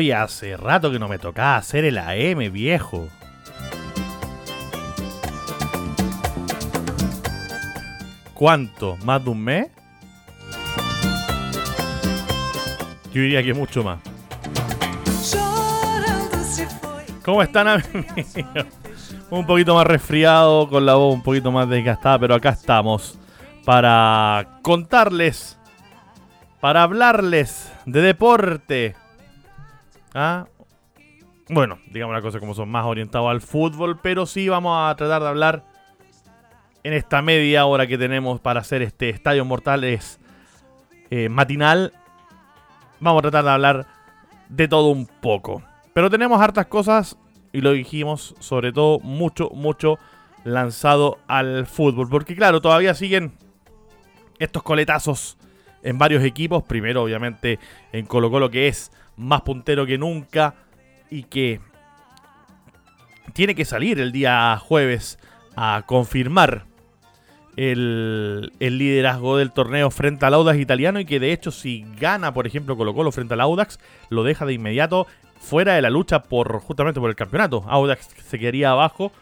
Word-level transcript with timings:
Oye, 0.00 0.14
hace 0.14 0.56
rato 0.56 0.90
que 0.90 0.98
no 0.98 1.08
me 1.08 1.18
tocaba 1.18 1.56
hacer 1.56 1.84
el 1.84 1.98
AM, 1.98 2.50
viejo. 2.50 3.06
¿Cuánto? 8.32 8.96
¿Más 9.04 9.22
de 9.22 9.28
un 9.28 9.44
mes? 9.44 9.68
Yo 13.12 13.20
diría 13.20 13.42
que 13.42 13.52
mucho 13.52 13.84
más. 13.84 13.98
¿Cómo 17.22 17.42
están 17.42 17.68
amigos? 17.68 18.66
Un 19.28 19.44
poquito 19.44 19.74
más 19.74 19.86
resfriado, 19.86 20.66
con 20.70 20.86
la 20.86 20.94
voz 20.94 21.14
un 21.14 21.22
poquito 21.22 21.52
más 21.52 21.68
desgastada, 21.68 22.18
pero 22.18 22.36
acá 22.36 22.48
estamos 22.48 23.18
para 23.66 24.60
contarles, 24.62 25.58
para 26.58 26.84
hablarles 26.84 27.70
de 27.84 28.00
deporte. 28.00 28.99
Bueno, 31.48 31.78
digamos 31.90 32.14
la 32.14 32.22
cosa 32.22 32.38
como 32.38 32.54
son 32.54 32.68
más 32.68 32.86
orientados 32.86 33.30
al 33.30 33.40
fútbol, 33.40 33.98
pero 34.00 34.26
sí 34.26 34.48
vamos 34.48 34.76
a 34.78 34.94
tratar 34.96 35.22
de 35.22 35.28
hablar 35.28 35.64
en 36.82 36.92
esta 36.92 37.22
media 37.22 37.66
hora 37.66 37.86
que 37.86 37.98
tenemos 37.98 38.40
para 38.40 38.60
hacer 38.60 38.82
este 38.82 39.08
Estadio 39.10 39.44
Mortales 39.44 40.20
eh, 41.10 41.28
matinal. 41.28 41.92
Vamos 43.00 43.20
a 43.20 43.22
tratar 43.22 43.44
de 43.44 43.50
hablar 43.50 43.86
de 44.48 44.68
todo 44.68 44.88
un 44.88 45.06
poco. 45.06 45.62
Pero 45.92 46.10
tenemos 46.10 46.40
hartas 46.40 46.66
cosas 46.66 47.16
y 47.52 47.60
lo 47.60 47.72
dijimos, 47.72 48.34
sobre 48.38 48.72
todo 48.72 49.00
mucho, 49.00 49.50
mucho 49.50 49.98
lanzado 50.44 51.18
al 51.26 51.66
fútbol. 51.66 52.08
Porque 52.08 52.36
claro, 52.36 52.60
todavía 52.60 52.94
siguen 52.94 53.32
estos 54.38 54.62
coletazos 54.62 55.36
en 55.82 55.98
varios 55.98 56.22
equipos. 56.22 56.62
Primero, 56.62 57.02
obviamente, 57.02 57.58
en 57.92 58.06
Colo 58.06 58.30
Colo, 58.30 58.50
que 58.50 58.68
es 58.68 58.92
más 59.20 59.42
puntero 59.42 59.86
que 59.86 59.98
nunca 59.98 60.54
y 61.10 61.24
que 61.24 61.60
tiene 63.34 63.54
que 63.54 63.64
salir 63.64 64.00
el 64.00 64.12
día 64.12 64.56
jueves 64.58 65.18
a 65.56 65.84
confirmar 65.86 66.64
el, 67.56 68.52
liderazgo 68.58 69.36
del 69.36 69.52
torneo 69.52 69.90
frente 69.90 70.24
al 70.24 70.34
Audax 70.34 70.58
italiano 70.58 71.00
y 71.00 71.04
que 71.04 71.20
de 71.20 71.32
hecho 71.32 71.50
si 71.50 71.84
gana, 72.00 72.32
por 72.32 72.46
ejemplo, 72.46 72.76
Colo 72.76 72.94
Colo 72.94 73.12
frente 73.12 73.34
al 73.34 73.42
Audax, 73.42 73.78
lo 74.08 74.24
deja 74.24 74.46
de 74.46 74.54
inmediato 74.54 75.06
fuera 75.38 75.74
de 75.74 75.82
la 75.82 75.90
lucha 75.90 76.22
por 76.22 76.58
justamente 76.60 77.00
por 77.00 77.10
el 77.10 77.16
campeonato. 77.16 77.64
Audax 77.68 78.08
se 78.26 78.38
quedaría 78.38 78.70
abajo 78.70 79.12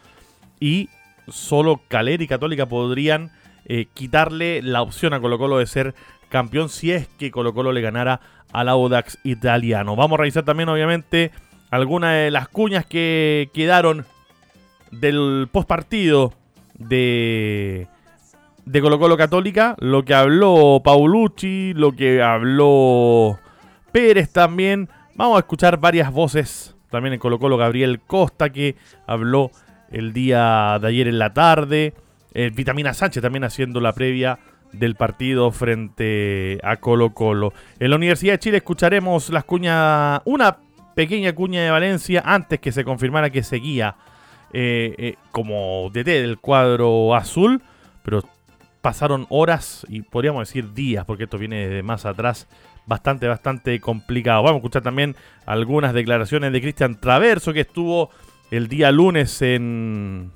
y 0.61 0.89
solo 1.27 1.81
Caler 1.89 2.23
y 2.23 2.29
Católica 2.29 2.67
podrían 2.67 3.33
eh, 3.69 3.87
quitarle 3.93 4.63
la 4.63 4.83
opción 4.83 5.15
a 5.15 5.21
Colo 5.21 5.39
Colo 5.39 5.59
de 5.59 5.67
ser 5.67 5.95
campeón 6.29 6.69
si 6.69 6.93
es 6.93 7.09
que 7.19 7.31
Colo 7.31 7.55
Colo 7.55 7.73
le 7.73 7.81
ganara 7.81 8.21
al 8.53 8.69
Audax 8.69 9.19
italiano. 9.25 9.97
Vamos 9.97 10.19
a 10.19 10.23
revisar 10.23 10.45
también, 10.45 10.69
obviamente, 10.69 11.33
algunas 11.71 12.15
de 12.15 12.31
las 12.31 12.49
cuñas 12.49 12.87
que 12.87 13.51
quedaron 13.53 14.07
del 14.91 15.49
postpartido 15.53 16.33
de, 16.79 17.89
de 18.65 18.81
Colo 18.81 18.99
Colo 18.99 19.17
Católica. 19.17 19.77
Lo 19.79 20.05
que 20.05 20.15
habló 20.15 20.81
Paulucci, 20.83 21.75
lo 21.75 21.93
que 21.93 22.23
habló 22.23 23.39
Pérez 23.93 24.31
también. 24.31 24.89
Vamos 25.15 25.37
a 25.37 25.41
escuchar 25.41 25.79
varias 25.79 26.13
voces. 26.13 26.75
También 26.91 27.15
en 27.15 27.21
Colo 27.21 27.39
Colo 27.39 27.57
Gabriel 27.59 28.01
Costa 28.01 28.51
que 28.51 28.77
habló 29.07 29.51
el 29.91 30.13
día 30.13 30.79
de 30.81 30.89
ayer 30.89 31.09
en 31.09 31.19
la 31.19 31.35
tarde. 31.35 31.95
Eh, 32.35 32.51
Vitamina 32.55 32.95
Sánchez 32.95 33.23
también 33.23 33.45
haciendo 33.45 33.81
la 33.81 33.93
previa 33.93 34.39
del 34.73 34.95
partido 34.95 35.51
frente 35.51 36.59
a 36.63 36.77
Colo 36.77 37.15
Colo. 37.15 37.53
En 37.79 37.91
la 37.91 37.97
Universidad 37.97 38.35
de 38.35 38.39
Chile 38.39 38.57
escucharemos 38.59 39.31
las 39.31 39.45
cuñas, 39.45 40.21
una 40.25 40.59
pequeña 40.95 41.33
cuña 41.35 41.63
de 41.63 41.71
Valencia 41.71 42.23
antes 42.25 42.61
que 42.61 42.73
se 42.73 42.85
confirmara 42.85 43.31
que 43.31 43.43
seguía 43.43 43.97
eh, 44.53 44.95
eh, 44.99 45.15
como 45.31 45.91
DT 45.93 46.07
del 46.07 46.39
cuadro 46.39 47.15
azul, 47.15 47.63
pero 48.03 48.23
pasaron 48.81 49.27
horas 49.29 49.87
y 49.89 50.03
podríamos 50.03 50.49
decir 50.49 50.73
días, 50.73 51.05
porque 51.05 51.25
esto 51.25 51.39
viene 51.39 51.69
de 51.69 51.83
más 51.83 52.07
atrás, 52.07 52.49
bastante, 52.87 53.27
bastante 53.27 53.81
complicado. 53.81 54.43
Vamos 54.43 54.57
a 54.57 54.59
escuchar 54.59 54.83
también 54.83 55.17
algunas 55.47 55.93
declaraciones 55.95 56.53
de 56.53 56.61
Cristian 56.61 57.01
Traverso, 57.01 57.53
que 57.53 57.61
estuvo 57.61 58.11
el 58.51 58.69
día 58.69 58.91
lunes 58.91 59.43
en, 59.43 60.33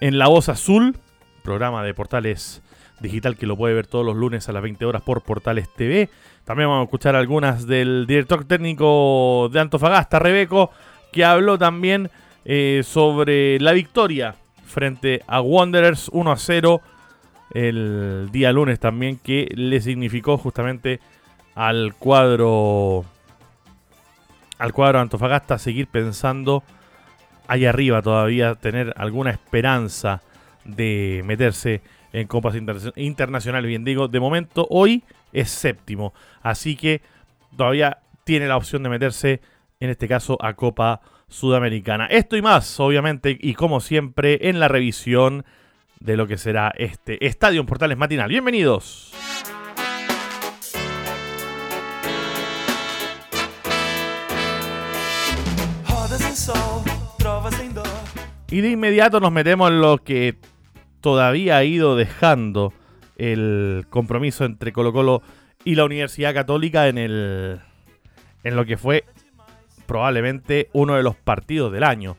en 0.00 0.18
La 0.18 0.28
Voz 0.28 0.48
Azul, 0.48 0.96
programa 1.42 1.82
de 1.82 1.94
portales 1.94 2.62
digital 3.00 3.36
que 3.36 3.46
lo 3.46 3.56
puede 3.56 3.74
ver 3.74 3.86
todos 3.86 4.04
los 4.04 4.16
lunes 4.16 4.48
a 4.48 4.52
las 4.52 4.62
20 4.62 4.84
horas 4.84 5.02
por 5.02 5.22
Portales 5.22 5.68
TV. 5.74 6.08
También 6.44 6.68
vamos 6.68 6.82
a 6.82 6.84
escuchar 6.84 7.16
algunas 7.16 7.66
del 7.66 8.06
director 8.06 8.44
técnico 8.44 9.48
de 9.52 9.60
Antofagasta, 9.60 10.18
Rebeco, 10.18 10.70
que 11.12 11.24
habló 11.24 11.58
también 11.58 12.10
eh, 12.44 12.82
sobre 12.84 13.58
la 13.60 13.72
victoria 13.72 14.34
frente 14.64 15.22
a 15.26 15.40
Wanderers 15.40 16.08
1 16.12 16.32
a 16.32 16.36
0 16.36 16.80
el 17.52 18.28
día 18.32 18.52
lunes 18.52 18.80
también, 18.80 19.18
que 19.18 19.48
le 19.54 19.80
significó 19.80 20.36
justamente 20.36 21.00
al 21.54 21.94
cuadro 21.94 23.04
al 24.58 24.72
cuadro 24.72 25.00
Antofagasta 25.00 25.58
seguir 25.58 25.86
pensando 25.86 26.62
ahí 27.48 27.64
arriba 27.64 28.02
todavía, 28.02 28.54
tener 28.54 28.92
alguna 28.96 29.30
esperanza 29.30 30.22
de 30.64 31.22
meterse 31.24 31.80
en 32.12 32.26
copas 32.26 32.54
internacionales, 32.96 33.68
bien 33.68 33.84
digo, 33.84 34.08
de 34.08 34.20
momento 34.20 34.66
hoy 34.70 35.04
es 35.32 35.50
séptimo, 35.50 36.14
así 36.42 36.76
que 36.76 37.02
todavía 37.56 37.98
tiene 38.24 38.48
la 38.48 38.56
opción 38.56 38.82
de 38.82 38.88
meterse, 38.88 39.40
en 39.80 39.90
este 39.90 40.08
caso, 40.08 40.38
a 40.40 40.54
Copa 40.54 41.00
Sudamericana. 41.28 42.06
Esto 42.06 42.36
y 42.36 42.42
más, 42.42 42.80
obviamente, 42.80 43.36
y 43.38 43.54
como 43.54 43.80
siempre, 43.80 44.48
en 44.48 44.60
la 44.60 44.68
revisión 44.68 45.44
de 46.00 46.16
lo 46.16 46.26
que 46.26 46.38
será 46.38 46.72
este 46.76 47.24
Estadio 47.26 47.60
en 47.60 47.66
Portales 47.66 47.98
Matinal. 47.98 48.28
Bienvenidos. 48.28 49.12
Y 58.48 58.60
de 58.60 58.70
inmediato 58.70 59.18
nos 59.18 59.32
metemos 59.32 59.70
en 59.70 59.80
lo 59.80 59.98
que 59.98 60.36
todavía 61.00 61.56
ha 61.56 61.64
ido 61.64 61.96
dejando 61.96 62.72
el 63.16 63.86
compromiso 63.90 64.44
entre 64.44 64.72
Colo 64.72 64.92
Colo 64.92 65.22
y 65.64 65.74
la 65.74 65.84
Universidad 65.84 66.32
Católica 66.32 66.86
en 66.86 66.98
el 66.98 67.60
en 68.44 68.54
lo 68.54 68.64
que 68.64 68.76
fue 68.76 69.04
probablemente 69.86 70.68
uno 70.72 70.94
de 70.94 71.02
los 71.02 71.16
partidos 71.16 71.72
del 71.72 71.82
año, 71.82 72.16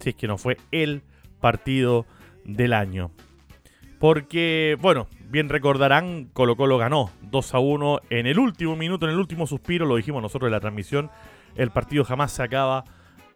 si 0.00 0.10
es 0.10 0.14
que 0.16 0.26
no 0.26 0.38
fue 0.38 0.56
el 0.72 1.02
partido 1.40 2.06
del 2.44 2.72
año. 2.72 3.12
Porque, 4.00 4.76
bueno, 4.80 5.06
bien 5.28 5.48
recordarán, 5.48 6.30
Colo 6.32 6.56
Colo 6.56 6.78
ganó 6.78 7.10
2 7.22 7.54
a 7.54 7.58
1 7.60 8.00
en 8.10 8.26
el 8.26 8.40
último 8.40 8.74
minuto, 8.74 9.06
en 9.06 9.12
el 9.12 9.18
último 9.18 9.46
suspiro, 9.46 9.86
lo 9.86 9.94
dijimos 9.94 10.22
nosotros 10.22 10.48
en 10.48 10.52
la 10.52 10.60
transmisión, 10.60 11.10
el 11.54 11.70
partido 11.70 12.04
jamás 12.04 12.32
se 12.32 12.42
acaba 12.42 12.84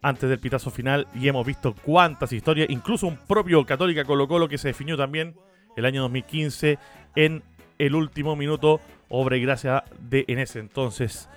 antes 0.05 0.29
del 0.29 0.37
pitazo 0.37 0.69
final 0.69 1.07
y 1.15 1.27
hemos 1.27 1.47
visto 1.47 1.73
cuántas 1.73 2.31
historias, 2.31 2.69
incluso 2.69 3.07
un 3.07 3.17
propio 3.17 3.65
Católica 3.65 4.05
Colo 4.05 4.27
Colo 4.27 4.47
que 4.47 4.59
se 4.59 4.67
definió 4.67 4.95
también 4.95 5.35
el 5.75 5.83
año 5.83 6.03
2015 6.03 6.77
en 7.15 7.41
el 7.79 7.95
último 7.95 8.35
minuto, 8.35 8.81
obra 9.09 9.35
y 9.35 9.41
gracia 9.41 9.83
de 9.99 10.23
en 10.27 10.37
ese 10.37 10.59
entonces 10.59 11.27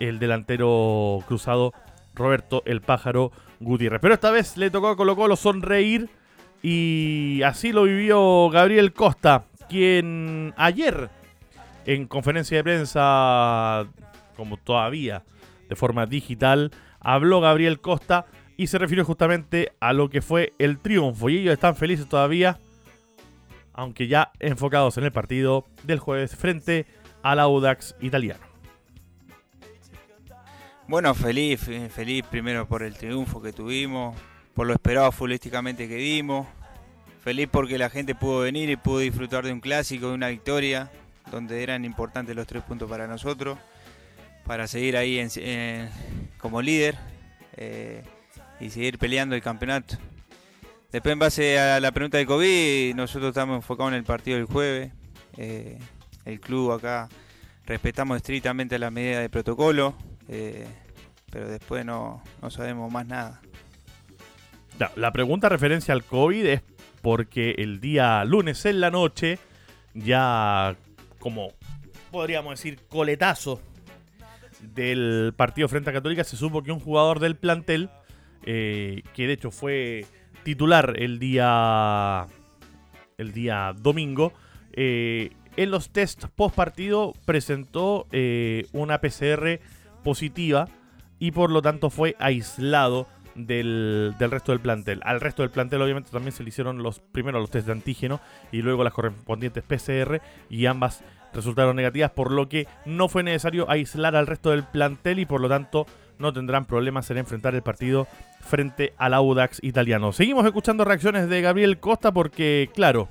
el 0.00 0.18
delantero 0.18 1.22
cruzado 1.28 1.72
Roberto 2.16 2.64
el 2.66 2.80
Pájaro 2.80 3.30
Gutiérrez. 3.60 4.00
Pero 4.00 4.14
esta 4.14 4.32
vez 4.32 4.56
le 4.56 4.70
tocó 4.70 4.88
a 4.88 4.96
Colo 4.96 5.14
Colo 5.14 5.36
sonreír 5.36 6.10
y 6.60 7.42
así 7.44 7.70
lo 7.70 7.84
vivió 7.84 8.50
Gabriel 8.50 8.92
Costa, 8.92 9.44
quien 9.68 10.54
ayer 10.56 11.08
en 11.86 12.08
conferencia 12.08 12.56
de 12.56 12.64
prensa, 12.64 13.86
como 14.36 14.56
todavía 14.56 15.22
de 15.68 15.76
forma 15.76 16.04
digital, 16.06 16.72
habló 17.00 17.40
Gabriel 17.40 17.80
Costa 17.80 18.26
y 18.56 18.66
se 18.66 18.78
refirió 18.78 19.04
justamente 19.04 19.72
a 19.80 19.92
lo 19.92 20.10
que 20.10 20.20
fue 20.20 20.52
el 20.58 20.78
triunfo. 20.78 21.30
Y 21.30 21.38
ellos 21.38 21.54
están 21.54 21.76
felices 21.76 22.08
todavía, 22.08 22.58
aunque 23.72 24.08
ya 24.08 24.32
enfocados 24.40 24.98
en 24.98 25.04
el 25.04 25.12
partido 25.12 25.66
del 25.84 26.00
jueves 26.00 26.34
frente 26.34 26.86
al 27.22 27.38
Audax 27.38 27.94
italiano. 28.00 28.48
Bueno, 30.88 31.14
feliz, 31.14 31.60
feliz 31.90 32.24
primero 32.30 32.66
por 32.66 32.82
el 32.82 32.94
triunfo 32.96 33.42
que 33.42 33.52
tuvimos, 33.52 34.16
por 34.54 34.66
lo 34.66 34.72
esperado 34.72 35.12
futbolísticamente 35.12 35.86
que 35.86 35.96
dimos, 35.96 36.46
feliz 37.22 37.46
porque 37.52 37.76
la 37.76 37.90
gente 37.90 38.14
pudo 38.14 38.40
venir 38.40 38.70
y 38.70 38.76
pudo 38.76 39.00
disfrutar 39.00 39.44
de 39.44 39.52
un 39.52 39.60
clásico, 39.60 40.08
de 40.08 40.14
una 40.14 40.28
victoria, 40.28 40.90
donde 41.30 41.62
eran 41.62 41.84
importantes 41.84 42.34
los 42.34 42.46
tres 42.46 42.62
puntos 42.62 42.88
para 42.88 43.06
nosotros, 43.06 43.58
para 44.48 44.66
seguir 44.66 44.96
ahí 44.96 45.22
como 46.38 46.62
líder 46.62 46.96
eh, 47.58 48.02
y 48.58 48.70
seguir 48.70 48.98
peleando 48.98 49.36
el 49.36 49.42
campeonato. 49.42 49.98
Después 50.90 51.12
en 51.12 51.18
base 51.18 51.58
a 51.60 51.78
la 51.80 51.92
pregunta 51.92 52.16
de 52.16 52.24
COVID, 52.24 52.94
nosotros 52.94 53.28
estamos 53.28 53.56
enfocados 53.56 53.92
en 53.92 53.98
el 53.98 54.04
partido 54.04 54.38
del 54.38 54.46
jueves. 54.46 54.90
Eh, 55.36 55.78
el 56.24 56.40
club 56.40 56.72
acá 56.72 57.10
respetamos 57.66 58.16
estrictamente 58.16 58.78
las 58.78 58.90
medidas 58.90 59.20
de 59.20 59.28
protocolo, 59.28 59.94
eh, 60.28 60.66
pero 61.30 61.46
después 61.46 61.84
no, 61.84 62.22
sabemos 62.48 62.90
más 62.90 63.06
nada. 63.06 63.42
La 64.96 65.12
pregunta 65.12 65.50
referencia 65.50 65.92
al 65.92 66.04
COVID 66.04 66.46
es 66.46 66.62
porque 67.02 67.50
el 67.58 67.80
día 67.80 68.24
lunes 68.24 68.64
en 68.64 68.80
la 68.80 68.90
noche, 68.90 69.38
ya 69.92 70.74
como 71.18 71.52
podríamos 72.10 72.58
decir 72.58 72.80
coletazo 72.88 73.60
del 74.60 75.32
partido 75.36 75.68
frente 75.68 75.90
a 75.90 75.92
Católica, 75.92 76.24
se 76.24 76.36
supo 76.36 76.62
que 76.62 76.72
un 76.72 76.80
jugador 76.80 77.20
del 77.20 77.36
plantel, 77.36 77.90
eh, 78.44 79.02
que 79.14 79.26
de 79.26 79.32
hecho 79.32 79.50
fue 79.50 80.06
titular 80.42 80.94
el 80.96 81.18
día, 81.18 82.26
el 83.16 83.32
día 83.32 83.74
domingo, 83.78 84.32
eh, 84.72 85.30
en 85.56 85.70
los 85.70 85.90
test 85.90 86.26
post 86.36 86.54
partido 86.54 87.14
presentó 87.24 88.06
eh, 88.12 88.66
una 88.72 89.00
PCR 89.00 89.60
positiva 90.04 90.68
y 91.18 91.32
por 91.32 91.50
lo 91.50 91.62
tanto 91.62 91.90
fue 91.90 92.14
aislado 92.20 93.08
del, 93.34 94.14
resto 94.18 94.52
del 94.52 94.60
plantel. 94.60 95.00
Al 95.04 95.20
resto 95.20 95.42
del 95.42 95.50
plantel 95.50 95.82
obviamente 95.82 96.10
también 96.10 96.32
se 96.32 96.42
le 96.42 96.50
hicieron 96.50 96.82
los 96.82 97.00
primero 97.00 97.40
los 97.40 97.50
test 97.50 97.66
de 97.66 97.72
antígeno 97.72 98.20
y 98.52 98.62
luego 98.62 98.84
las 98.84 98.92
correspondientes 98.92 99.64
PCR 99.64 100.20
y 100.50 100.66
ambas 100.66 101.02
resultaron 101.32 101.76
negativas 101.76 102.10
por 102.10 102.30
lo 102.32 102.48
que 102.48 102.66
no 102.84 103.08
fue 103.08 103.22
necesario 103.22 103.70
aislar 103.70 104.16
al 104.16 104.26
resto 104.26 104.50
del 104.50 104.64
plantel 104.64 105.18
y 105.18 105.26
por 105.26 105.40
lo 105.40 105.48
tanto 105.48 105.86
no 106.18 106.32
tendrán 106.32 106.64
problemas 106.64 107.10
en 107.10 107.18
enfrentar 107.18 107.54
el 107.54 107.62
partido 107.62 108.08
frente 108.40 108.92
al 108.98 109.14
Audax 109.14 109.62
italiano. 109.62 110.12
Seguimos 110.12 110.44
escuchando 110.44 110.84
reacciones 110.84 111.28
de 111.28 111.40
Gabriel 111.40 111.78
Costa 111.78 112.12
porque, 112.12 112.70
claro, 112.74 113.08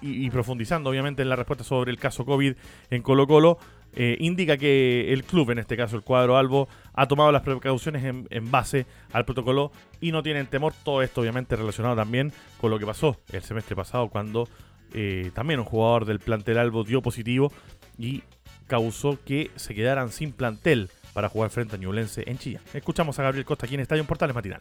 y 0.00 0.30
profundizando 0.30 0.90
obviamente 0.90 1.22
en 1.22 1.28
la 1.28 1.36
respuesta 1.36 1.64
sobre 1.64 1.90
el 1.90 1.98
caso 1.98 2.24
COVID 2.24 2.54
en 2.90 3.02
Colo 3.02 3.26
Colo, 3.26 3.58
eh, 3.92 4.16
indica 4.20 4.56
que 4.56 5.12
el 5.12 5.24
club, 5.24 5.50
en 5.50 5.58
este 5.58 5.76
caso 5.76 5.96
el 5.96 6.02
cuadro 6.02 6.36
Albo, 6.36 6.68
ha 6.94 7.08
tomado 7.08 7.32
las 7.32 7.42
precauciones 7.42 8.04
en, 8.04 8.50
base 8.50 8.86
al 9.12 9.24
protocolo 9.24 9.72
y 10.00 10.12
no 10.12 10.22
tienen 10.22 10.46
temor. 10.46 10.72
Todo 10.84 11.02
esto 11.02 11.20
obviamente 11.20 11.56
relacionado 11.56 11.96
también 11.96 12.32
con 12.60 12.70
lo 12.70 12.78
que 12.78 12.86
pasó 12.86 13.16
el 13.32 13.42
semestre 13.42 13.74
pasado 13.74 14.08
cuando 14.08 14.48
eh, 14.94 15.30
también 15.34 15.60
un 15.60 15.66
jugador 15.66 16.04
del 16.04 16.20
plantel 16.20 16.58
Albo 16.58 16.84
dio 16.84 17.02
positivo 17.02 17.52
y 17.98 18.22
causó 18.66 19.18
que 19.24 19.50
se 19.56 19.74
quedaran 19.74 20.10
sin 20.10 20.32
plantel 20.32 20.90
para 21.12 21.28
jugar 21.28 21.50
frente 21.50 21.76
a 21.76 21.78
Ñublense 21.78 22.24
en 22.26 22.38
Chile. 22.38 22.60
Escuchamos 22.72 23.18
a 23.18 23.22
Gabriel 23.22 23.44
Costa 23.44 23.66
aquí 23.66 23.74
en 23.74 23.80
Estadio 23.80 24.04
Portales 24.04 24.34
Matinal. 24.34 24.60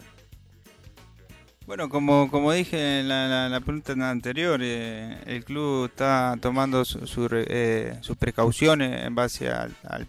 Bueno, 1.70 1.88
como, 1.88 2.32
como 2.32 2.52
dije 2.52 3.02
en 3.02 3.10
la, 3.10 3.62
pregunta 3.64 3.94
anterior, 4.10 4.60
eh, 4.64 5.20
el 5.28 5.46
club 5.46 5.86
está 5.86 6.36
tomando 6.42 6.82
eh, 6.82 7.98
sus 8.02 8.18
precauciones 8.18 9.06
en 9.06 9.14
base 9.14 9.52
al, 9.52 10.08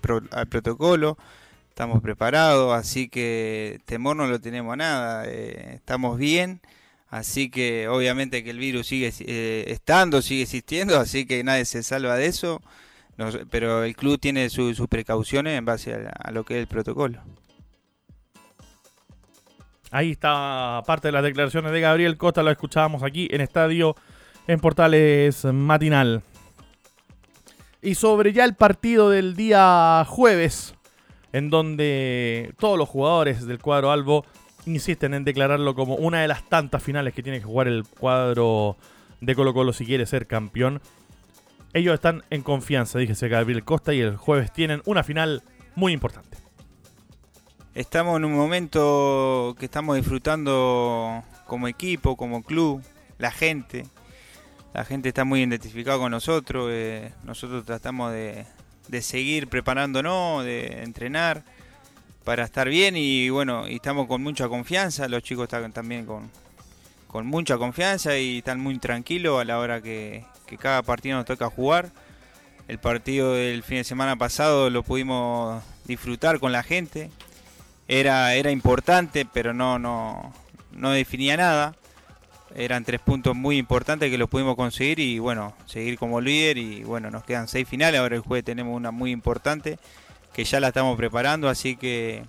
protocolo. 0.48 1.18
Estamos 1.68 2.00
preparados, 2.00 2.72
así 2.72 3.10
que 3.10 3.82
temor 3.84 4.16
no 4.16 4.26
lo 4.26 4.40
tenemos 4.40 4.74
nada. 4.74 5.24
Eh, 5.26 5.74
estamos 5.74 6.16
bien, 6.16 6.62
así 7.10 7.50
que 7.50 7.88
obviamente 7.88 8.42
que 8.42 8.50
el 8.50 8.58
virus 8.58 8.86
sigue 8.86 9.12
estando, 9.70 10.22
sigue 10.22 10.42
existiendo, 10.42 10.98
así 10.98 11.26
que 11.26 11.44
nadie 11.44 11.64
se 11.64 11.82
salva 11.82 12.16
de 12.16 12.26
eso. 12.26 12.62
pero 13.50 13.84
el 13.84 13.94
club 13.94 14.18
tiene 14.18 14.48
sus 14.48 14.88
precauciones 14.88 15.58
en 15.58 15.64
base 15.64 16.08
a 16.18 16.30
lo 16.30 16.44
que 16.44 16.54
es 16.54 16.60
el 16.60 16.66
protocolo. 16.66 17.20
Ahí 19.90 20.12
está 20.12 20.82
parte 20.86 21.08
de 21.08 21.12
las 21.12 21.24
declaraciones 21.24 21.72
de 21.72 21.80
Gabriel 21.80 22.16
Costa, 22.16 22.44
lo 22.44 22.50
escuchábamos 22.50 23.02
aquí 23.02 23.28
en 23.30 23.40
Estadio 23.40 23.96
en 24.46 24.60
Portales 24.60 25.44
Matinal. 25.44 26.22
Y 27.82 27.96
sobre 27.96 28.32
ya 28.32 28.44
el 28.44 28.54
partido 28.54 29.10
del 29.10 29.34
día 29.34 30.04
jueves, 30.06 30.74
en 31.32 31.50
donde 31.50 32.54
todos 32.58 32.78
los 32.78 32.88
jugadores 32.88 33.46
del 33.46 33.58
cuadro 33.58 33.90
Albo 33.90 34.24
insisten 34.66 35.14
en 35.14 35.24
declararlo 35.24 35.74
como 35.74 35.94
una 35.96 36.20
de 36.20 36.28
las 36.28 36.48
tantas 36.48 36.82
finales 36.82 37.14
que 37.14 37.22
tiene 37.22 37.38
que 37.38 37.44
jugar 37.44 37.68
el 37.68 37.84
cuadro 37.84 38.76
de 39.20 39.34
Colo 39.34 39.54
Colo 39.54 39.72
si 39.72 39.84
quiere 39.86 40.06
ser 40.06 40.26
campeón. 40.26 40.80
Ellos 41.72 41.94
están 41.94 42.24
en 42.30 42.42
confianza, 42.42 42.98
díjese 42.98 43.28
Gabriel 43.28 43.64
Costa, 43.64 43.94
y 43.94 44.00
el 44.00 44.16
jueves 44.16 44.52
tienen 44.52 44.82
una 44.86 45.04
final 45.04 45.42
muy 45.74 45.92
importante. 45.92 46.36
Estamos 47.74 48.16
en 48.16 48.24
un 48.24 48.34
momento 48.34 49.54
que 49.58 49.66
estamos 49.66 49.94
disfrutando 49.96 51.22
como 51.46 51.68
equipo, 51.68 52.16
como 52.16 52.42
club, 52.42 52.82
la 53.18 53.30
gente. 53.30 53.86
La 54.74 54.84
gente 54.84 55.08
está 55.08 55.24
muy 55.24 55.42
identificada 55.42 55.98
con 55.98 56.10
nosotros. 56.10 56.68
Eh, 56.70 57.12
nosotros 57.22 57.64
tratamos 57.64 58.12
de, 58.12 58.46
seguir 59.00 59.48
preparándonos, 59.48 60.44
de 60.44 60.82
entrenar 60.82 61.44
para 62.24 62.44
estar 62.44 62.68
bien 62.68 62.96
y 62.96 63.30
bueno, 63.30 63.68
y 63.68 63.76
estamos 63.76 64.06
con 64.06 64.22
mucha 64.22 64.48
confianza. 64.48 65.08
Los 65.08 65.22
chicos 65.22 65.44
están 65.44 65.72
también 65.72 66.06
con, 66.06 66.30
con 67.06 67.26
mucha 67.26 67.58
confianza 67.58 68.16
y 68.16 68.38
están 68.38 68.60
muy 68.60 68.78
tranquilos 68.78 69.40
a 69.40 69.44
la 69.44 69.58
hora 69.58 69.80
que, 69.80 70.24
que 70.46 70.56
cada 70.58 70.82
partido 70.82 71.16
nos 71.16 71.26
toca 71.26 71.50
jugar. 71.50 71.90
El 72.68 72.78
partido 72.78 73.34
del 73.34 73.62
fin 73.62 73.78
de 73.78 73.84
semana 73.84 74.16
pasado 74.16 74.70
lo 74.70 74.82
pudimos 74.82 75.62
disfrutar 75.86 76.38
con 76.38 76.52
la 76.52 76.62
gente 76.62 77.10
era, 77.90 78.34
era 78.34 78.52
importante, 78.52 79.26
pero 79.26 79.52
no, 79.52 79.80
no, 79.80 80.32
no 80.70 80.92
definía 80.92 81.36
nada. 81.36 81.74
Eran 82.54 82.84
tres 82.84 83.00
puntos 83.00 83.34
muy 83.34 83.58
importantes 83.58 84.10
que 84.10 84.18
los 84.18 84.30
pudimos 84.30 84.54
conseguir 84.54 85.00
y 85.00 85.18
bueno, 85.18 85.54
seguir 85.66 85.98
como 85.98 86.20
líder 86.20 86.56
y 86.58 86.84
bueno, 86.84 87.10
nos 87.10 87.24
quedan 87.24 87.48
seis 87.48 87.68
finales, 87.68 88.00
ahora 88.00 88.14
el 88.14 88.22
jueves 88.22 88.44
tenemos 88.44 88.76
una 88.76 88.92
muy 88.92 89.10
importante 89.10 89.78
que 90.32 90.44
ya 90.44 90.60
la 90.60 90.68
estamos 90.68 90.96
preparando, 90.96 91.48
así 91.48 91.76
que 91.76 92.24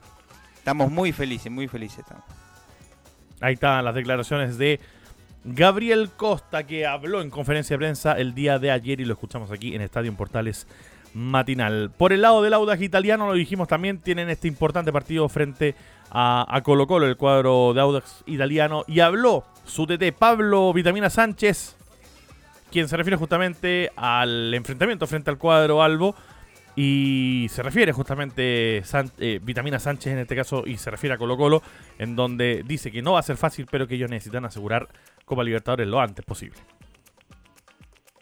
estamos 0.56 0.92
muy 0.92 1.12
felices, 1.12 1.52
muy 1.52 1.68
felices 1.68 2.00
estamos. 2.00 2.24
Ahí 3.40 3.56
están 3.56 3.84
las 3.84 3.96
declaraciones 3.96 4.58
de 4.58 4.80
Gabriel 5.44 6.10
Costa 6.16 6.68
que 6.68 6.86
habló 6.86 7.22
en 7.22 7.32
conferencia 7.32 7.74
de 7.74 7.80
prensa 7.80 8.14
el 8.14 8.36
día 8.36 8.60
de 8.60 8.72
ayer 8.72 9.00
y 9.02 9.06
lo 9.06 9.14
escuchamos 9.14 9.52
aquí 9.52 9.76
en 9.76 9.82
Estadio 9.82 10.14
Portales 10.14 10.68
matinal. 11.14 11.92
Por 11.98 12.14
el 12.14 12.22
lado 12.22 12.42
del 12.42 12.54
Audax 12.54 12.82
italiano, 12.82 13.28
lo 13.28 13.34
dijimos 13.34 13.68
también, 13.68 14.00
tienen 14.00 14.30
este 14.30 14.48
importante 14.48 14.94
partido 14.94 15.28
frente 15.30 15.76
a, 16.12 16.62
Colo 16.64 16.88
Colo, 16.88 17.08
el 17.08 17.18
cuadro 17.18 17.74
de 17.74 17.82
Audax 17.82 18.24
italiano, 18.26 18.84
y 18.88 19.00
habló 19.00 19.44
su 19.66 19.88
TT 19.88 20.14
Pablo 20.18 20.72
Vitamina 20.74 21.10
Sánchez, 21.10 21.76
quien 22.72 22.88
se 22.88 22.98
refiere 22.98 23.18
justamente 23.18 23.92
al 23.96 24.54
enfrentamiento 24.54 25.08
frente 25.08 25.30
al 25.30 25.38
cuadro 25.38 25.82
Albo. 25.82 26.16
Y 26.76 27.48
se 27.50 27.64
refiere 27.64 27.92
justamente 27.92 28.78
eh, 29.20 29.40
Vitamina 29.42 29.80
Sánchez 29.80 30.14
en 30.14 30.20
este 30.20 30.36
caso 30.36 30.64
y 30.66 30.78
se 30.78 30.90
refiere 30.90 31.16
a 31.16 31.18
Colo 31.18 31.36
Colo, 31.36 31.62
en 32.00 32.16
donde 32.16 32.64
dice 32.66 32.92
que 32.92 33.02
no 33.02 33.14
va 33.14 33.20
a 33.20 33.24
ser 33.24 33.38
fácil, 33.38 33.68
pero 33.70 33.88
que 33.88 33.96
ellos 33.96 34.10
necesitan 34.10 34.46
asegurar 34.46 34.88
Copa 35.26 35.44
Libertadores 35.44 35.88
lo 35.88 36.00
antes 36.00 36.24
posible. 36.24 36.58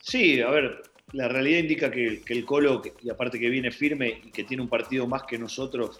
Sí, 0.02 0.42
a 0.42 0.50
ver, 0.50 0.82
la 1.14 1.28
realidad 1.28 1.60
indica 1.60 1.92
que, 1.92 2.24
el 2.26 2.46
Colo, 2.46 2.82
y 3.04 3.10
aparte 3.10 3.40
que 3.40 3.50
viene 3.50 3.72
firme 3.72 4.22
y 4.26 4.32
que 4.32 4.44
tiene 4.44 4.64
un 4.64 4.70
partido 4.70 5.06
más 5.08 5.24
que 5.24 5.38
nosotros, 5.38 6.00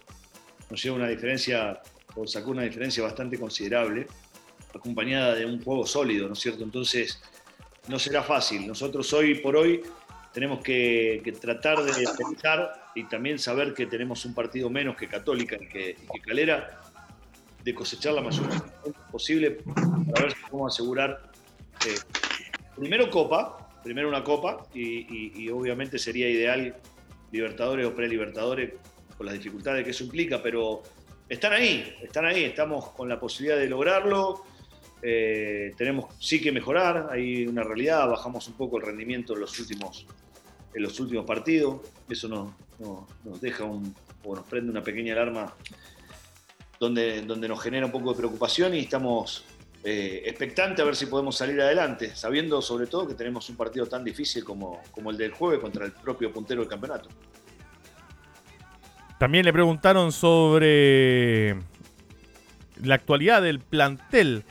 nos 0.68 0.82
lleva 0.82 0.96
una 0.96 1.08
diferencia, 1.08 1.80
o 2.16 2.26
sacó 2.26 2.50
una 2.50 2.62
diferencia 2.62 3.02
bastante 3.04 3.38
considerable, 3.38 4.06
acompañada 4.74 5.34
de 5.34 5.46
un 5.46 5.62
juego 5.62 5.86
sólido, 5.86 6.26
¿no 6.26 6.34
es 6.34 6.40
cierto? 6.40 6.64
Entonces, 6.64 7.20
no 7.88 7.98
será 7.98 8.22
fácil. 8.22 8.66
Nosotros 8.66 9.12
hoy 9.12 9.36
por 9.36 9.56
hoy 9.56 9.82
tenemos 10.32 10.60
que, 10.60 11.22
tratar 11.40 11.82
de 11.82 12.08
pensar 12.16 12.90
y 12.94 13.04
también 13.04 13.38
saber 13.38 13.74
que 13.74 13.86
tenemos 13.86 14.24
un 14.24 14.34
partido 14.34 14.70
menos 14.70 14.96
que 14.96 15.08
Católica 15.08 15.56
y 15.60 15.66
que, 15.66 15.96
Calera, 16.24 16.80
de 17.62 17.74
cosechar 17.74 18.14
la 18.14 18.22
mayor 18.22 18.46
posible 19.10 19.58
para 20.12 20.26
ver 20.26 20.34
cómo 20.48 20.66
asegurar 20.66 21.30
eh, 21.86 21.98
primero 22.76 23.10
Copa, 23.10 23.70
primero 23.82 24.08
una 24.08 24.24
copa 24.24 24.66
y, 24.74 25.48
obviamente 25.50 25.98
sería 25.98 26.28
ideal 26.28 26.76
Libertadores 27.32 27.86
o 27.86 27.94
pre-Libertadores 27.94 28.72
con 29.16 29.26
las 29.26 29.34
dificultades 29.34 29.84
que 29.84 29.90
eso 29.90 30.02
implica, 30.02 30.42
pero 30.42 30.82
están 31.28 31.52
ahí, 31.52 31.94
están 32.02 32.24
ahí, 32.24 32.44
estamos 32.44 32.88
con 32.90 33.08
la 33.08 33.20
posibilidad 33.20 33.56
de 33.56 33.68
lograrlo. 33.68 34.44
Eh, 35.02 35.72
tenemos 35.76 36.14
sí 36.18 36.40
que 36.40 36.52
mejorar, 36.52 37.08
hay 37.10 37.46
una 37.46 37.62
realidad, 37.62 38.08
bajamos 38.08 38.46
un 38.48 38.54
poco 38.54 38.78
el 38.78 38.84
rendimiento 38.84 39.34
en 39.34 39.40
los 39.40 39.58
últimos 39.58 40.06
en 40.74 40.82
los 40.82 40.98
últimos 41.00 41.24
partidos. 41.24 41.80
Eso 42.08 42.28
nos, 42.28 42.52
nos, 43.24 43.40
deja 43.40 43.64
un, 43.64 43.94
o 44.24 44.36
nos 44.36 44.46
prende 44.46 44.70
una 44.70 44.82
pequeña 44.82 45.14
alarma 45.14 45.54
donde, 46.78 47.22
donde 47.22 47.48
nos 47.48 47.60
genera 47.60 47.86
un 47.86 47.92
poco 47.92 48.12
de 48.12 48.18
preocupación 48.18 48.74
y 48.74 48.80
estamos 48.80 49.44
eh, 49.84 50.22
expectantes 50.26 50.80
a 50.80 50.84
ver 50.84 50.96
si 50.96 51.06
podemos 51.06 51.36
salir 51.36 51.60
adelante, 51.60 52.14
sabiendo 52.14 52.60
sobre 52.62 52.86
todo 52.86 53.08
que 53.08 53.14
tenemos 53.14 53.48
un 53.48 53.56
partido 53.56 53.86
tan 53.86 54.04
difícil 54.04 54.44
como, 54.44 54.82
como 54.90 55.10
el 55.10 55.16
del 55.16 55.32
jueves 55.32 55.60
contra 55.60 55.84
el 55.84 55.92
propio 55.92 56.32
puntero 56.32 56.60
del 56.60 56.70
campeonato. 56.70 57.08
También 59.18 59.44
le 59.44 59.52
preguntaron 59.52 60.12
sobre 60.12 61.54
la 62.82 62.94
actualidad 62.94 63.42
del 63.42 63.60
plantel 63.60 64.44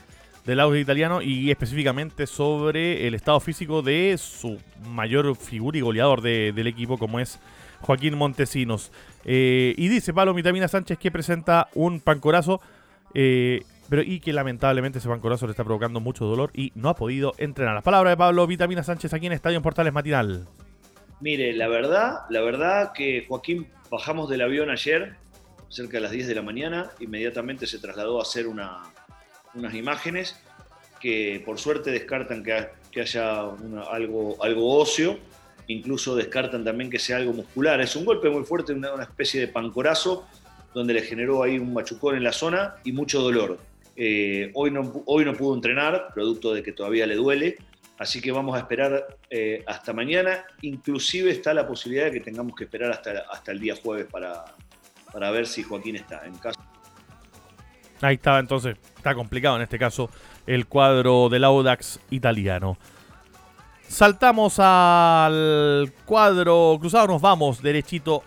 del 0.45 0.59
audio 0.59 0.79
italiano 0.79 1.21
y 1.21 1.51
específicamente 1.51 2.27
sobre 2.27 3.07
el 3.07 3.13
estado 3.13 3.39
físico 3.39 3.81
de 3.81 4.15
su 4.17 4.57
mayor 4.89 5.35
figura 5.35 5.77
y 5.77 5.81
goleador 5.81 6.21
del 6.21 6.67
equipo 6.67 6.97
como 6.97 7.19
es 7.19 7.39
Joaquín 7.81 8.17
Montesinos. 8.17 8.91
Eh, 9.25 9.73
y 9.77 9.87
dice 9.87 10.13
Pablo 10.13 10.33
Mitamina 10.33 10.67
Sánchez 10.67 10.97
que 10.97 11.11
presenta 11.11 11.69
un 11.75 11.99
pancorazo, 11.99 12.61
eh, 13.13 13.63
pero 13.89 14.01
y 14.01 14.19
que 14.19 14.33
lamentablemente 14.33 14.99
ese 14.99 15.09
pancorazo 15.09 15.45
le 15.45 15.51
está 15.51 15.63
provocando 15.63 15.99
mucho 15.99 16.25
dolor 16.25 16.51
y 16.53 16.71
no 16.75 16.89
ha 16.89 16.95
podido 16.95 17.33
entrenar. 17.37 17.75
La 17.75 17.81
palabra 17.81 18.11
de 18.11 18.17
Pablo 18.17 18.47
Vitamina 18.47 18.83
Sánchez 18.83 19.13
aquí 19.13 19.27
en 19.27 19.33
Estadio 19.33 19.61
Portales 19.61 19.93
Matinal. 19.93 20.47
Mire, 21.21 21.53
la 21.53 21.67
verdad, 21.67 22.19
la 22.29 22.41
verdad 22.41 22.91
que 22.93 23.25
Joaquín 23.27 23.67
bajamos 23.91 24.29
del 24.29 24.41
avión 24.41 24.69
ayer, 24.69 25.15
cerca 25.67 25.97
de 25.97 26.01
las 26.01 26.11
10 26.11 26.27
de 26.27 26.35
la 26.35 26.41
mañana, 26.41 26.91
inmediatamente 26.99 27.67
se 27.67 27.79
trasladó 27.79 28.19
a 28.19 28.21
hacer 28.21 28.47
una, 28.47 28.83
unas 29.53 29.73
imágenes 29.73 30.39
que 30.99 31.41
por 31.45 31.57
suerte 31.59 31.91
descartan 31.91 32.43
que, 32.43 32.99
haya 32.99 33.41
algo, 33.89 34.43
algo 34.43 34.77
óseo, 34.77 35.17
incluso 35.67 36.15
descartan 36.15 36.63
también 36.63 36.89
que 36.89 36.99
sea 36.99 37.17
algo 37.17 37.33
muscular. 37.33 37.79
Es 37.81 37.95
un 37.95 38.05
golpe 38.05 38.29
muy 38.29 38.43
fuerte, 38.43 38.73
una, 38.73 38.93
una 38.93 39.03
especie 39.03 39.39
de 39.41 39.47
pancorazo, 39.47 40.27
donde 40.73 40.93
le 40.93 41.01
generó 41.01 41.43
ahí 41.43 41.57
un 41.57 41.73
machucón 41.73 42.15
en 42.15 42.23
la 42.23 42.33
zona 42.33 42.75
y 42.83 42.91
mucho 42.91 43.21
dolor. 43.21 43.59
Eh, 43.95 44.51
hoy, 44.53 44.71
no, 44.71 45.03
hoy 45.05 45.25
no 45.25 45.33
pudo 45.33 45.55
entrenar, 45.55 46.13
producto 46.13 46.53
de 46.53 46.63
que 46.63 46.71
todavía 46.71 47.05
le 47.05 47.15
duele, 47.15 47.57
así 47.97 48.21
que 48.21 48.31
vamos 48.31 48.55
a 48.55 48.59
esperar 48.59 49.17
eh, 49.29 49.63
hasta 49.67 49.93
mañana. 49.93 50.45
Inclusive 50.61 51.31
está 51.31 51.53
la 51.53 51.67
posibilidad 51.67 52.05
de 52.05 52.13
que 52.13 52.21
tengamos 52.21 52.55
que 52.55 52.65
esperar 52.65 52.91
hasta, 52.91 53.25
hasta 53.29 53.51
el 53.51 53.59
día 53.59 53.75
jueves 53.75 54.07
para, 54.09 54.45
para 55.11 55.31
ver 55.31 55.47
si 55.47 55.63
Joaquín 55.63 55.97
está 55.97 56.25
en 56.25 56.35
casa. 56.37 56.58
Ahí 58.01 58.15
estaba 58.15 58.39
entonces, 58.39 58.77
está 58.95 59.13
complicado 59.13 59.57
en 59.57 59.61
este 59.61 59.77
caso 59.77 60.09
el 60.47 60.67
cuadro 60.67 61.29
del 61.29 61.43
Audax 61.43 61.99
italiano. 62.09 62.77
Saltamos 63.87 64.59
al 64.59 65.91
cuadro 66.05 66.77
cruzado, 66.79 67.07
nos 67.07 67.21
vamos 67.21 67.61
derechito 67.61 68.23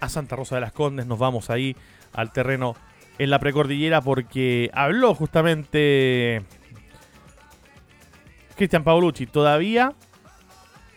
a 0.00 0.08
Santa 0.08 0.36
Rosa 0.36 0.56
de 0.56 0.62
las 0.62 0.72
Condes, 0.72 1.06
nos 1.06 1.18
vamos 1.18 1.48
ahí 1.48 1.76
al 2.12 2.32
terreno 2.32 2.74
en 3.18 3.30
la 3.30 3.38
precordillera 3.38 4.00
porque 4.00 4.70
habló 4.74 5.14
justamente 5.14 6.42
Cristian 8.56 8.84
Paolucci. 8.84 9.26
Todavía, 9.26 9.92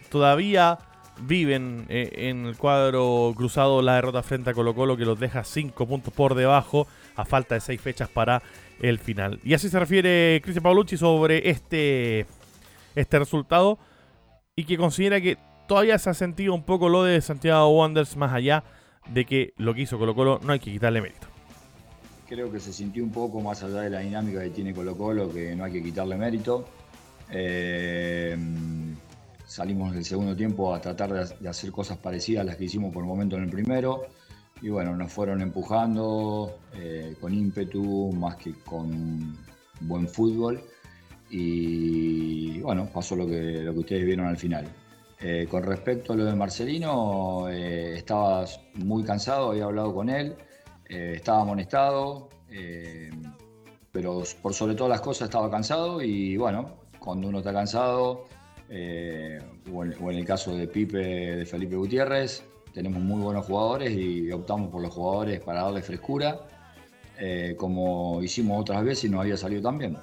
todavía 0.10 0.80
viven 1.22 1.86
eh, 1.90 2.10
en 2.30 2.46
el 2.46 2.58
cuadro 2.58 3.34
cruzado 3.36 3.82
la 3.82 3.96
derrota 3.96 4.24
frente 4.24 4.50
a 4.50 4.54
Colo 4.54 4.74
Colo 4.74 4.98
que 4.98 5.06
los 5.06 5.20
deja 5.20 5.44
5 5.44 5.88
puntos 5.88 6.14
por 6.14 6.34
debajo 6.36 6.88
a 7.20 7.26
falta 7.26 7.56
de 7.56 7.62
6 7.62 7.82
fechas 7.82 8.10
para 8.10 8.42
el 8.82 9.00
final. 9.00 9.40
Y 9.44 9.54
así 9.54 9.70
se 9.70 9.80
refiere 9.80 10.40
Cristian 10.44 10.64
Paolucci 10.64 10.98
sobre 10.98 11.50
este, 11.50 12.26
este 12.96 13.20
resultado 13.20 13.78
y 14.56 14.66
que 14.66 14.78
considera 14.78 15.20
que 15.22 15.38
todavía 15.68 15.98
se 16.00 16.10
ha 16.10 16.14
sentido 16.14 16.54
un 16.54 16.64
poco 16.64 16.90
lo 16.90 17.04
de 17.04 17.22
Santiago 17.22 17.70
Wanderers 17.70 18.16
más 18.18 18.34
allá 18.34 18.64
de 19.08 19.26
que 19.26 19.54
lo 19.58 19.74
que 19.74 19.82
hizo 19.82 19.98
Colo 19.98 20.16
Colo 20.16 20.40
no 20.44 20.54
hay 20.54 20.60
que 20.60 20.72
quitarle 20.72 21.02
mérito 21.02 21.28
creo 22.30 22.52
que 22.52 22.60
se 22.60 22.72
sintió 22.72 23.04
un 23.04 23.10
poco 23.12 23.42
más 23.42 23.64
allá 23.64 23.82
de 23.82 23.90
la 23.90 24.00
dinámica 24.00 24.42
que 24.42 24.52
tiene 24.52 24.74
Colo 24.74 24.96
Colo, 24.96 25.34
que 25.34 25.56
no 25.56 25.64
hay 25.64 25.72
que 25.72 25.82
quitarle 25.82 26.16
mérito. 26.16 26.64
Eh, 27.32 28.38
salimos 29.46 29.96
del 29.96 30.06
segundo 30.06 30.36
tiempo 30.36 30.74
a 30.74 30.80
tratar 30.80 31.12
de, 31.12 31.50
hacer 31.50 31.72
cosas 31.72 31.98
parecidas 31.98 32.42
a 32.42 32.44
las 32.46 32.56
que 32.56 32.66
hicimos 32.66 32.94
por 32.94 33.02
el 33.04 33.10
momento 33.10 33.36
en 33.36 33.44
el 33.44 33.50
primero. 33.50 34.06
Y 34.62 34.70
bueno, 34.70 34.96
nos 34.96 35.12
fueron 35.12 35.42
empujando 35.42 36.60
eh, 36.74 37.16
con 37.20 37.34
ímpetu, 37.34 38.12
más 38.14 38.36
que 38.36 38.54
con 38.66 39.38
buen 39.82 40.08
fútbol. 40.08 40.62
Y 41.30 42.60
bueno, 42.60 42.90
pasó 42.94 43.16
lo 43.16 43.28
que, 43.28 43.62
lo 43.62 43.74
que 43.74 43.80
ustedes 43.80 44.06
vieron 44.06 44.28
al 44.28 44.38
final. 44.38 44.68
Eh, 45.22 45.48
con 45.50 45.64
respecto 45.64 46.14
a 46.14 46.16
lo 46.16 46.26
de 46.26 46.36
Marcelino, 46.36 47.50
estaba 47.50 48.46
muy 48.76 49.04
cansado, 49.04 49.52
había 49.52 49.66
hablado 49.66 49.94
con 49.94 50.10
él. 50.10 50.36
Eh, 50.90 51.14
estaba 51.18 51.42
amonestado, 51.42 52.30
eh, 52.50 53.12
pero 53.92 54.24
por 54.42 54.56
sobre 54.56 54.74
todas 54.74 54.90
las 54.90 55.02
cosas 55.02 55.28
estaba 55.28 55.50
cansado 55.50 56.02
y 56.02 56.36
bueno, 56.36 56.80
cuando 56.98 57.28
uno 57.28 57.40
está 57.40 57.54
cansado, 57.54 58.26
eh, 58.70 59.40
o, 59.72 59.84
en, 59.84 60.18
el 60.18 60.26
caso 60.26 60.56
de 60.58 60.68
Pipe, 60.68 60.98
de 60.98 61.46
Felipe 61.46 61.76
Gutiérrez, 61.76 62.44
tenemos 62.80 63.02
muy 63.02 63.22
buenos 63.22 63.46
jugadores 63.46 63.92
y 63.92 64.32
optamos 64.32 64.70
por 64.70 64.82
los 64.82 64.94
jugadores 64.94 65.42
para 65.42 65.64
darle 65.64 65.82
frescura, 65.82 66.40
como 67.58 68.24
hicimos 68.24 68.62
otras 68.62 68.86
veces 68.86 69.04
y 69.04 69.10
nos 69.10 69.20
había 69.20 69.36
salido 69.36 69.62
tan 69.64 69.78
bien. 69.78 69.98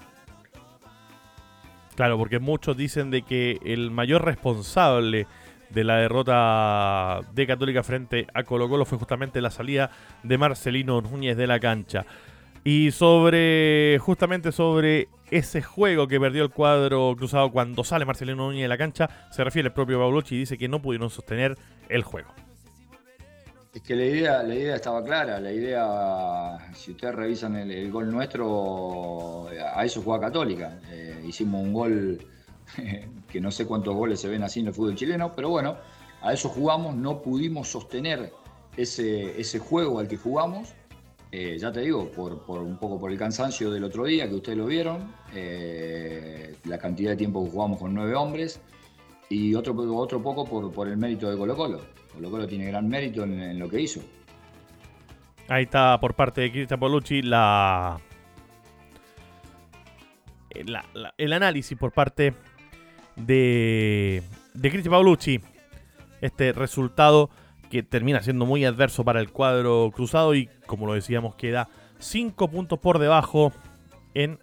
Claro, 1.94 2.18
porque 2.18 2.38
muchos 2.38 2.76
dicen 2.76 3.10
de 3.10 3.22
que 3.22 3.58
el 3.64 3.90
mayor 3.90 4.26
responsable 4.26 5.26
de 5.70 5.84
la 5.84 5.96
derrota 5.96 7.22
de 7.32 7.46
Católica 7.46 7.82
frente 7.82 8.26
a 8.34 8.42
Colo 8.42 8.68
Colo 8.68 8.84
fue 8.84 8.98
justamente 8.98 9.40
la 9.40 9.50
salida 9.50 9.90
de 10.22 10.36
Marcelino 10.36 11.00
Núñez 11.00 11.38
de 11.38 11.46
la 11.46 11.58
cancha. 11.58 12.04
Y 12.62 12.90
sobre, 12.90 13.98
justamente 14.00 14.52
sobre 14.52 15.08
ese 15.30 15.62
juego 15.62 16.08
que 16.08 16.20
perdió 16.20 16.42
el 16.42 16.50
cuadro 16.50 17.14
cruzado 17.16 17.50
cuando 17.50 17.84
sale 17.84 18.04
Marcelino 18.04 18.36
Núñez 18.36 18.64
de 18.64 18.68
la 18.68 18.76
cancha, 18.76 19.08
se 19.30 19.42
refiere 19.42 19.68
el 19.68 19.72
propio 19.72 19.98
Paulucci 19.98 20.34
y 20.34 20.40
dice 20.40 20.58
que 20.58 20.68
no 20.68 20.82
pudieron 20.82 21.08
sostener 21.08 21.56
el 21.88 22.02
juego. 22.02 22.28
Es 23.76 23.82
que 23.82 23.94
la 23.94 24.06
idea, 24.06 24.42
la 24.42 24.54
idea 24.54 24.76
estaba 24.76 25.04
clara, 25.04 25.38
la 25.38 25.52
idea, 25.52 26.56
si 26.74 26.92
ustedes 26.92 27.14
revisan 27.14 27.56
el, 27.56 27.92
gol 27.92 28.10
nuestro, 28.10 29.48
a 29.48 29.84
eso 29.84 30.00
juega 30.00 30.28
Católica. 30.28 30.80
Eh, 30.90 31.22
hicimos 31.28 31.62
un 31.62 31.74
gol 31.74 32.26
que 33.28 33.38
no 33.38 33.50
sé 33.50 33.66
cuántos 33.66 33.94
goles 33.94 34.18
se 34.18 34.30
ven 34.30 34.42
así 34.42 34.60
en 34.60 34.68
el 34.68 34.72
fútbol 34.72 34.94
chileno, 34.94 35.30
pero 35.30 35.50
bueno, 35.50 35.76
a 36.22 36.32
eso 36.32 36.48
jugamos, 36.48 36.96
no 36.96 37.20
pudimos 37.20 37.68
sostener 37.68 38.32
ese, 38.78 39.38
ese 39.38 39.58
juego 39.58 39.98
al 39.98 40.08
que 40.08 40.16
jugamos. 40.16 40.72
Eh, 41.30 41.58
ya 41.60 41.70
te 41.70 41.80
digo, 41.80 42.10
por, 42.10 42.62
un 42.62 42.78
poco 42.78 42.98
por 42.98 43.12
el 43.12 43.18
cansancio 43.18 43.70
del 43.70 43.84
otro 43.84 44.04
día, 44.06 44.26
que 44.26 44.36
ustedes 44.36 44.56
lo 44.56 44.64
vieron, 44.64 45.12
eh, 45.34 46.56
la 46.64 46.78
cantidad 46.78 47.10
de 47.10 47.16
tiempo 47.18 47.44
que 47.44 47.50
jugamos 47.50 47.78
con 47.78 47.92
nueve 47.92 48.14
hombres, 48.14 48.58
y 49.28 49.54
otro, 49.54 49.74
otro 49.96 50.22
poco 50.22 50.70
por, 50.70 50.88
el 50.88 50.96
mérito 50.96 51.30
de 51.30 51.36
Colo 51.36 51.56
Colo. 51.56 51.80
Colo 52.12 52.30
Colo 52.30 52.46
tiene 52.46 52.66
gran 52.66 52.88
mérito 52.88 53.24
en, 53.24 53.58
lo 53.58 53.68
que 53.68 53.80
hizo. 53.80 54.00
Ahí 55.48 55.64
está 55.64 55.98
por 56.00 56.14
parte 56.14 56.40
de 56.40 56.50
Cristian 56.50 56.80
Polucci 56.80 57.22
la, 57.22 58.00
el 61.18 61.32
análisis 61.32 61.76
por 61.78 61.92
parte 61.92 62.34
de, 63.16 64.22
de 64.54 64.70
Cristian 64.70 64.92
Paolucci. 64.92 65.40
Este 66.20 66.52
resultado 66.52 67.30
que 67.70 67.82
termina 67.82 68.22
siendo 68.22 68.46
muy 68.46 68.64
adverso 68.64 69.04
para 69.04 69.20
el 69.20 69.30
cuadro 69.30 69.90
cruzado 69.94 70.34
y 70.34 70.48
como 70.66 70.86
lo 70.86 70.94
decíamos 70.94 71.34
queda 71.34 71.68
5 71.98 72.48
puntos 72.48 72.78
por 72.78 72.98
debajo 72.98 73.52
en 74.14 74.38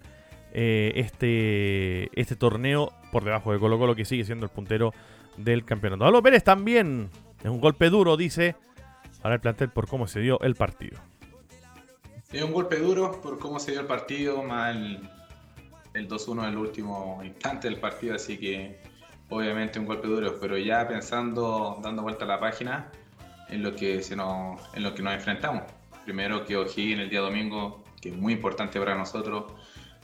eh, 0.52 0.92
este, 0.96 2.10
este 2.20 2.36
torneo 2.36 2.92
por 3.14 3.22
debajo 3.22 3.52
de 3.52 3.60
Colo 3.60 3.78
Colo 3.78 3.94
que 3.94 4.04
sigue 4.04 4.24
siendo 4.24 4.44
el 4.46 4.50
puntero 4.50 4.92
del 5.36 5.64
campeonato. 5.64 6.00
Pablo 6.00 6.20
Pérez 6.20 6.42
también 6.42 7.10
es 7.44 7.48
un 7.48 7.60
golpe 7.60 7.88
duro, 7.88 8.16
dice, 8.16 8.56
para 9.22 9.36
el 9.36 9.40
plantel 9.40 9.68
por 9.68 9.86
cómo 9.86 10.08
se 10.08 10.18
dio 10.18 10.40
el 10.40 10.56
partido. 10.56 10.98
Es 12.32 12.42
un 12.42 12.52
golpe 12.52 12.76
duro 12.80 13.20
por 13.22 13.38
cómo 13.38 13.60
se 13.60 13.70
dio 13.70 13.82
el 13.82 13.86
partido, 13.86 14.42
mal 14.42 15.08
el 15.94 16.08
2-1 16.08 16.42
en 16.42 16.48
el 16.48 16.58
último 16.58 17.20
instante 17.22 17.68
del 17.68 17.78
partido, 17.78 18.16
así 18.16 18.36
que 18.36 18.80
obviamente 19.28 19.78
un 19.78 19.86
golpe 19.86 20.08
duro, 20.08 20.36
pero 20.40 20.58
ya 20.58 20.88
pensando, 20.88 21.78
dando 21.84 22.02
vuelta 22.02 22.24
a 22.24 22.28
la 22.28 22.40
página, 22.40 22.90
en 23.48 23.62
lo 23.62 23.76
que, 23.76 24.02
se 24.02 24.16
nos, 24.16 24.60
en 24.74 24.82
lo 24.82 24.92
que 24.92 25.04
nos 25.04 25.14
enfrentamos. 25.14 25.62
Primero 26.04 26.44
que 26.44 26.54
en 26.54 26.98
el 26.98 27.08
día 27.08 27.20
domingo, 27.20 27.84
que 28.02 28.08
es 28.08 28.16
muy 28.16 28.32
importante 28.32 28.80
para 28.80 28.96
nosotros. 28.96 29.52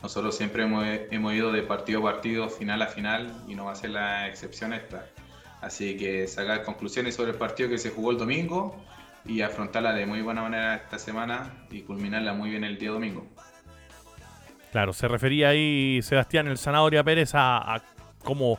Nosotros 0.02 0.36
siempre 0.36 0.62
hemos, 0.62 0.84
hemos 1.10 1.34
ido 1.34 1.52
de 1.52 1.62
partido 1.62 2.00
a 2.00 2.12
partido, 2.12 2.48
final 2.48 2.80
a 2.82 2.86
final, 2.86 3.44
y 3.46 3.54
no 3.54 3.66
va 3.66 3.72
a 3.72 3.74
ser 3.74 3.90
la 3.90 4.28
excepción 4.28 4.72
esta. 4.72 5.06
Así 5.60 5.96
que 5.96 6.26
sacar 6.26 6.62
conclusiones 6.64 7.14
sobre 7.14 7.32
el 7.32 7.36
partido 7.36 7.68
que 7.68 7.78
se 7.78 7.90
jugó 7.90 8.10
el 8.12 8.18
domingo 8.18 8.82
y 9.26 9.42
afrontarla 9.42 9.92
de 9.92 10.06
muy 10.06 10.22
buena 10.22 10.42
manera 10.42 10.76
esta 10.76 10.98
semana 10.98 11.66
y 11.70 11.82
culminarla 11.82 12.32
muy 12.32 12.50
bien 12.50 12.64
el 12.64 12.78
día 12.78 12.90
domingo. 12.90 13.26
Claro, 14.72 14.92
se 14.92 15.06
refería 15.08 15.50
ahí 15.50 16.00
Sebastián 16.02 16.46
el 16.46 16.56
Zanahoria 16.56 17.04
Pérez 17.04 17.32
a, 17.34 17.82
cómo 18.24 18.58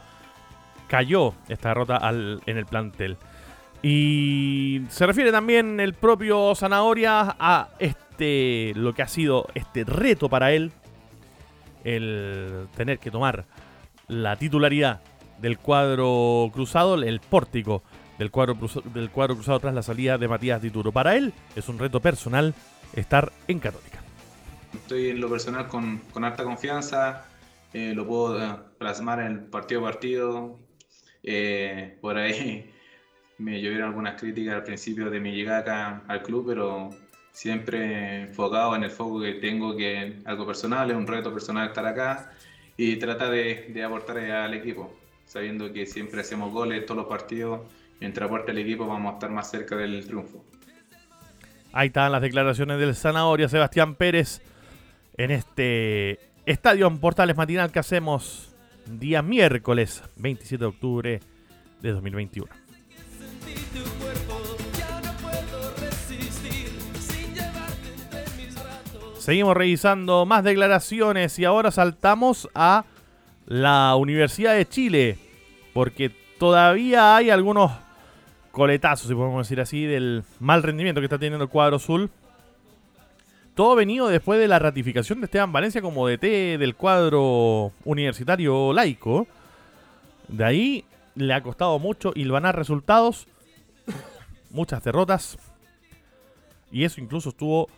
cayó 0.87 1.33
esta 1.47 1.69
derrota 1.69 1.99
en 2.45 2.57
el 2.57 2.65
plantel. 2.65 3.17
Y 3.81 4.81
se 4.89 5.07
refiere 5.07 5.31
también 5.31 5.79
el 5.79 5.95
propio 5.95 6.53
Zanahoria 6.53 7.35
a 7.39 7.69
este 7.79 8.73
lo 8.75 8.93
que 8.93 9.01
ha 9.01 9.07
sido 9.07 9.47
este 9.55 9.83
reto 9.83 10.29
para 10.29 10.51
él 10.51 10.71
el 11.83 12.67
tener 12.75 12.99
que 12.99 13.11
tomar 13.11 13.45
la 14.07 14.35
titularidad 14.35 15.01
del 15.39 15.57
cuadro 15.57 16.49
cruzado, 16.53 16.95
el 16.95 17.19
pórtico 17.19 17.83
del 18.19 18.29
cuadro, 18.29 18.55
del 18.93 19.09
cuadro 19.09 19.35
cruzado 19.35 19.59
tras 19.59 19.73
la 19.73 19.81
salida 19.81 20.17
de 20.17 20.27
Matías 20.27 20.61
Dituro. 20.61 20.91
Para 20.91 21.15
él 21.15 21.33
es 21.55 21.67
un 21.69 21.79
reto 21.79 21.99
personal 21.99 22.53
estar 22.93 23.31
en 23.47 23.59
Católica. 23.59 23.99
Estoy 24.73 25.09
en 25.09 25.19
lo 25.19 25.29
personal 25.29 25.67
con, 25.67 25.99
con 26.13 26.23
harta 26.23 26.43
confianza, 26.43 27.25
eh, 27.73 27.93
lo 27.95 28.05
puedo 28.05 28.41
eh, 28.41 28.55
plasmar 28.77 29.21
en 29.21 29.49
partido 29.49 29.81
a 29.81 29.91
partido. 29.91 30.59
Eh, 31.23 31.97
por 32.01 32.17
ahí 32.17 32.71
me 33.37 33.61
llovieron 33.61 33.89
algunas 33.89 34.19
críticas 34.19 34.55
al 34.55 34.63
principio 34.63 35.09
de 35.09 35.19
mi 35.19 35.31
llegada 35.31 35.59
acá 35.59 36.03
al 36.07 36.21
club, 36.21 36.45
pero 36.47 36.89
siempre 37.31 38.23
enfocado 38.23 38.75
en 38.75 38.83
el 38.83 38.91
foco 38.91 39.21
que 39.21 39.33
tengo, 39.33 39.75
que 39.75 40.03
es 40.03 40.13
algo 40.25 40.45
personal, 40.45 40.91
es 40.91 40.97
un 40.97 41.07
reto 41.07 41.33
personal 41.33 41.67
estar 41.67 41.85
acá 41.85 42.31
y 42.77 42.97
trata 42.97 43.29
de, 43.29 43.67
de 43.73 43.83
aportar 43.83 44.17
al 44.17 44.53
equipo, 44.53 44.93
sabiendo 45.25 45.71
que 45.71 45.85
siempre 45.85 46.21
hacemos 46.21 46.51
goles 46.51 46.85
todos 46.85 46.97
los 46.97 47.07
partidos, 47.07 47.61
mientras 47.99 48.27
aporte 48.27 48.51
el 48.51 48.57
equipo 48.57 48.87
vamos 48.87 49.11
a 49.11 49.13
estar 49.15 49.29
más 49.29 49.49
cerca 49.49 49.75
del 49.75 50.05
triunfo. 50.05 50.43
Ahí 51.73 51.87
están 51.87 52.11
las 52.11 52.21
declaraciones 52.21 52.79
del 52.79 52.95
Zanahoria 52.95 53.47
Sebastián 53.47 53.95
Pérez 53.95 54.41
en 55.17 55.31
este 55.31 56.19
estadio 56.45 56.87
en 56.87 56.99
Portales 56.99 57.37
Matinal 57.37 57.71
que 57.71 57.79
hacemos 57.79 58.53
día 58.87 59.21
miércoles 59.21 60.03
27 60.17 60.57
de 60.57 60.65
octubre 60.65 61.19
de 61.81 61.91
2021. 61.91 62.60
Seguimos 69.21 69.55
revisando 69.55 70.25
más 70.25 70.43
declaraciones 70.43 71.37
y 71.37 71.45
ahora 71.45 71.69
saltamos 71.69 72.49
a 72.55 72.85
la 73.45 73.95
Universidad 73.95 74.55
de 74.55 74.67
Chile, 74.67 75.19
porque 75.75 76.09
todavía 76.39 77.15
hay 77.15 77.29
algunos 77.29 77.71
coletazos, 78.51 79.07
si 79.07 79.13
podemos 79.13 79.45
decir 79.47 79.61
así, 79.61 79.85
del 79.85 80.23
mal 80.39 80.63
rendimiento 80.63 81.01
que 81.01 81.05
está 81.05 81.19
teniendo 81.19 81.43
el 81.43 81.51
cuadro 81.51 81.75
azul. 81.75 82.09
Todo 83.53 83.75
venido 83.75 84.07
después 84.07 84.39
de 84.39 84.47
la 84.47 84.57
ratificación 84.57 85.21
de 85.21 85.25
Esteban 85.25 85.53
Valencia 85.53 85.83
como 85.83 86.07
DT 86.07 86.57
del 86.57 86.73
cuadro 86.75 87.73
universitario 87.85 88.73
laico. 88.73 89.27
De 90.29 90.45
ahí 90.45 90.85
le 91.13 91.35
ha 91.35 91.43
costado 91.43 91.77
mucho 91.77 92.11
hilvanar 92.15 92.55
resultados, 92.55 93.27
muchas 94.49 94.83
derrotas. 94.83 95.37
Y 96.71 96.85
eso 96.85 96.99
incluso 96.99 97.29
estuvo 97.29 97.69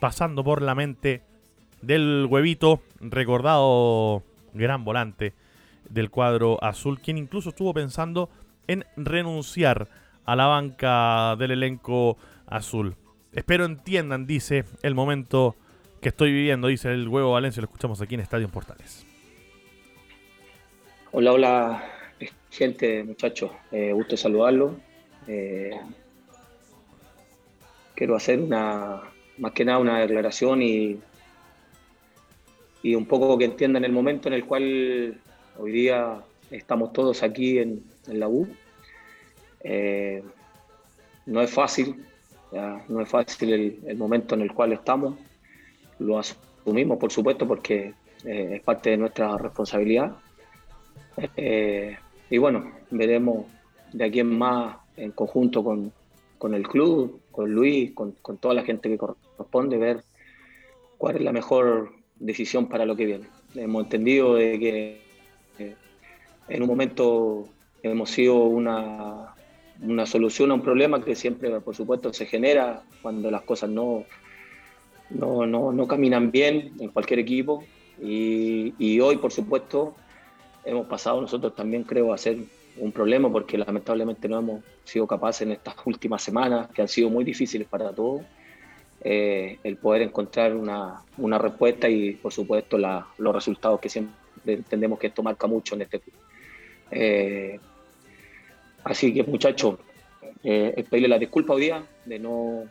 pasando 0.00 0.42
por 0.42 0.62
la 0.62 0.74
mente 0.74 1.22
del 1.82 2.26
huevito, 2.28 2.80
recordado 3.00 4.22
gran 4.54 4.84
volante 4.84 5.34
del 5.88 6.10
cuadro 6.10 6.62
azul, 6.62 7.00
quien 7.00 7.18
incluso 7.18 7.50
estuvo 7.50 7.72
pensando 7.72 8.30
en 8.66 8.84
renunciar 8.96 9.88
a 10.24 10.36
la 10.36 10.46
banca 10.46 11.36
del 11.36 11.52
elenco 11.52 12.16
azul. 12.46 12.96
Espero 13.32 13.64
entiendan, 13.64 14.26
dice, 14.26 14.64
el 14.82 14.94
momento 14.94 15.56
que 16.00 16.08
estoy 16.08 16.32
viviendo, 16.32 16.68
dice 16.68 16.92
el 16.92 17.08
huevo 17.08 17.32
Valencia, 17.32 17.60
lo 17.60 17.66
escuchamos 17.66 18.00
aquí 18.00 18.14
en 18.14 18.20
Estadio 18.20 18.48
Portales. 18.48 19.06
Hola, 21.12 21.32
hola, 21.32 21.84
gente, 22.50 23.04
muchachos, 23.04 23.50
eh, 23.72 23.92
gusto 23.92 24.16
saludarlo. 24.16 24.76
Eh, 25.26 25.78
quiero 27.94 28.16
hacer 28.16 28.40
una, 28.40 29.02
más 29.40 29.52
que 29.52 29.64
nada 29.64 29.78
una 29.78 29.98
declaración 29.98 30.62
y, 30.62 30.98
y 32.82 32.94
un 32.94 33.06
poco 33.06 33.36
que 33.38 33.46
entiendan 33.46 33.84
el 33.84 33.92
momento 33.92 34.28
en 34.28 34.34
el 34.34 34.44
cual 34.44 35.18
hoy 35.58 35.72
día 35.72 36.18
estamos 36.50 36.92
todos 36.92 37.22
aquí 37.22 37.58
en, 37.58 37.82
la 38.06 38.28
U. 38.28 38.46
Eh, 39.62 40.22
no 41.26 41.40
es 41.42 41.50
fácil, 41.50 42.04
no 42.88 43.00
es 43.00 43.08
fácil 43.08 43.78
el, 43.86 43.96
momento 43.96 44.34
en 44.34 44.42
el 44.42 44.52
cual 44.52 44.72
estamos. 44.72 45.14
Lo 45.98 46.18
asumimos, 46.18 46.98
por 46.98 47.10
supuesto, 47.12 47.46
porque 47.46 47.94
eh, 48.24 48.52
es 48.56 48.62
parte 48.62 48.90
de 48.90 48.96
nuestra 48.96 49.36
responsabilidad. 49.38 50.16
Eh, 51.36 51.96
y 52.28 52.38
bueno, 52.38 52.72
veremos 52.90 53.46
de 53.92 54.04
aquí 54.04 54.20
en 54.20 54.38
más 54.38 54.76
en 54.96 55.12
conjunto 55.12 55.62
con, 55.62 55.92
con 56.40 56.54
el 56.54 56.66
club, 56.66 57.20
con 57.30 57.52
Luis, 57.52 57.92
con, 57.92 58.12
con, 58.22 58.38
toda 58.38 58.54
la 58.54 58.64
gente 58.64 58.88
que 58.88 58.96
corresponde, 58.96 59.76
ver 59.76 60.02
cuál 60.96 61.16
es 61.16 61.22
la 61.22 61.32
mejor 61.32 61.92
decisión 62.18 62.66
para 62.66 62.86
lo 62.86 62.96
que 62.96 63.04
viene. 63.04 63.26
Hemos 63.54 63.84
entendido 63.84 64.36
de 64.36 64.58
que 64.58 65.02
eh, 65.58 65.74
en 66.48 66.62
un 66.62 66.66
momento 66.66 67.46
hemos 67.82 68.08
sido 68.08 68.36
una, 68.36 69.34
una 69.82 70.06
solución 70.06 70.50
a 70.50 70.54
un 70.54 70.62
problema 70.62 71.04
que 71.04 71.14
siempre, 71.14 71.60
por 71.60 71.76
supuesto, 71.76 72.10
se 72.14 72.24
genera 72.24 72.84
cuando 73.02 73.30
las 73.30 73.42
cosas 73.42 73.68
no, 73.68 74.06
no, 75.10 75.44
no, 75.44 75.72
no 75.72 75.86
caminan 75.86 76.30
bien 76.30 76.72
en 76.80 76.88
cualquier 76.88 77.20
equipo. 77.20 77.64
Y, 78.00 78.72
y, 78.78 78.98
hoy, 79.00 79.18
por 79.18 79.30
supuesto, 79.30 79.94
hemos 80.64 80.86
pasado 80.86 81.20
nosotros 81.20 81.54
también, 81.54 81.82
creo, 81.84 82.14
a 82.14 82.16
ser 82.16 82.38
un 82.76 82.92
problema 82.92 83.30
porque 83.30 83.58
lamentablemente 83.58 84.28
no 84.28 84.38
hemos 84.38 84.64
sido 84.84 85.06
capaces 85.06 85.42
en 85.42 85.52
estas 85.52 85.74
últimas 85.84 86.22
semanas, 86.22 86.68
que 86.70 86.82
han 86.82 86.88
sido 86.88 87.10
muy 87.10 87.24
difíciles 87.24 87.66
para 87.68 87.92
todos, 87.92 88.22
eh, 89.02 89.58
el 89.64 89.76
poder 89.76 90.02
encontrar 90.02 90.54
una, 90.54 91.02
una, 91.16 91.38
respuesta 91.38 91.88
y, 91.88 92.12
por 92.12 92.32
supuesto, 92.32 92.76
la, 92.76 93.06
los 93.18 93.34
resultados 93.34 93.80
que 93.80 93.88
siempre 93.88 94.14
entendemos 94.44 94.98
que 94.98 95.06
esto 95.06 95.22
marca 95.22 95.46
mucho 95.46 95.74
en 95.74 95.82
este 95.82 96.00
club. 96.00 96.14
Eh, 96.90 97.58
así 98.84 99.14
que, 99.14 99.22
muchachos, 99.22 99.78
eh, 100.44 100.84
pedirle 100.88 101.08
la 101.08 101.18
disculpa 101.18 101.54
hoy 101.54 101.62
día 101.62 101.82
de 102.04 102.18
no 102.18 102.64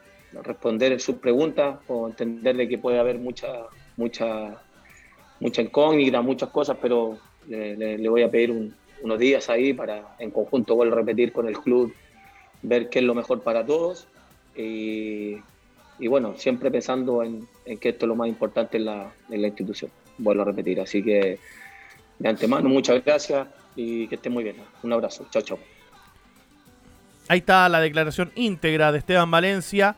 responder 0.44 1.00
sus 1.00 1.16
preguntas 1.16 1.80
o 1.88 2.08
entender 2.08 2.56
de 2.56 2.68
que 2.68 2.78
puede 2.78 3.00
haber 3.00 3.18
mucha, 3.18 3.66
mucha, 3.98 4.62
mucha 5.40 5.62
incógnita, 5.64 6.22
muchas 6.22 6.50
cosas, 6.50 6.78
pero 6.80 7.18
le, 7.48 7.98
le 7.98 8.10
voy 8.10 8.22
a 8.22 8.30
pedir 8.30 8.52
un, 8.52 8.76
unos 9.02 9.20
días 9.20 9.50
ahí 9.50 9.74
para 9.74 10.16
en 10.20 10.32
conjunto 10.32 10.76
vuelvo 10.76 10.94
a 10.94 10.98
repetir 11.00 11.32
con 11.32 11.48
el 11.48 11.58
club, 11.58 11.94
ver 12.62 12.90
qué 12.90 13.00
es 13.00 13.06
lo 13.06 13.16
mejor 13.16 13.42
para 13.42 13.66
todos 13.66 14.08
y, 14.56 15.38
bueno, 16.08 16.36
siempre 16.38 16.70
pensando 16.70 17.24
en, 17.24 17.48
que 17.80 17.90
esto 17.90 18.06
es 18.06 18.08
lo 18.08 18.16
más 18.16 18.28
importante 18.28 18.78
en 18.78 18.86
la, 18.86 19.12
en 19.30 19.42
la 19.42 19.48
institución, 19.48 19.92
vuelvo 20.18 20.42
a 20.42 20.46
repetir. 20.46 20.82
Así 20.82 21.04
que 21.04 21.40
de 22.20 22.30
antemano, 22.30 22.68
muchas 22.68 23.04
gracias 23.04 23.48
y 23.76 24.08
que 24.08 24.16
estén 24.16 24.34
muy 24.34 24.44
bien. 24.44 24.58
Un 24.84 24.94
abrazo, 24.94 25.26
chao, 25.30 25.42
chao. 25.42 25.60
Ahí 27.30 27.40
está 27.40 27.70
la 27.70 27.80
declaración 27.80 28.32
íntegra 28.36 28.92
de 28.92 28.98
Esteban 28.98 29.30
Valencia, 29.30 29.96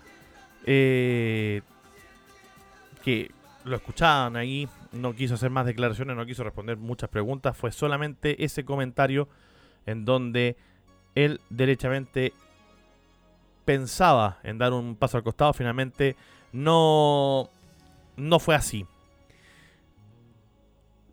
eh, 0.66 1.62
que 3.04 3.32
lo 3.64 3.78
escuchaban 3.78 4.36
ahí 4.36 4.68
no 4.92 5.16
quiso 5.16 5.36
hacer 5.36 5.50
más 5.50 5.66
declaraciones, 5.66 6.16
no 6.16 6.26
quiso 6.26 6.44
responder 6.44 6.78
muchas 6.78 7.10
preguntas, 7.10 7.56
fue 7.56 7.72
solamente 7.72 8.44
ese 8.44 8.66
comentario 8.66 9.28
en 9.86 10.06
donde 10.06 10.58
él 11.16 11.40
derechamente 11.50 12.34
pensaba 13.66 14.40
en 14.44 14.58
dar 14.58 14.74
un 14.74 14.96
paso 14.96 15.18
al 15.18 15.24
costado, 15.24 15.54
finalmente 15.54 16.16
no, 16.52 17.50
no 18.18 18.40
fue 18.40 18.56
así. 18.56 18.86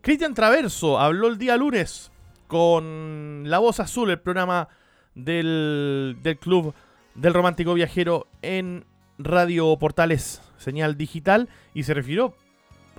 Cristian 0.01 0.33
Traverso 0.33 0.99
habló 0.99 1.27
el 1.27 1.37
día 1.37 1.57
lunes 1.57 2.11
con 2.47 3.43
La 3.45 3.59
Voz 3.59 3.79
Azul, 3.79 4.09
el 4.09 4.19
programa 4.19 4.69
del, 5.13 6.17
del 6.23 6.37
club 6.37 6.73
del 7.15 7.33
Romántico 7.33 7.73
Viajero 7.73 8.27
en 8.41 8.85
Radio 9.17 9.77
Portales 9.77 10.41
Señal 10.57 10.97
Digital 10.97 11.49
y 11.73 11.83
se 11.83 11.93
refirió 11.93 12.33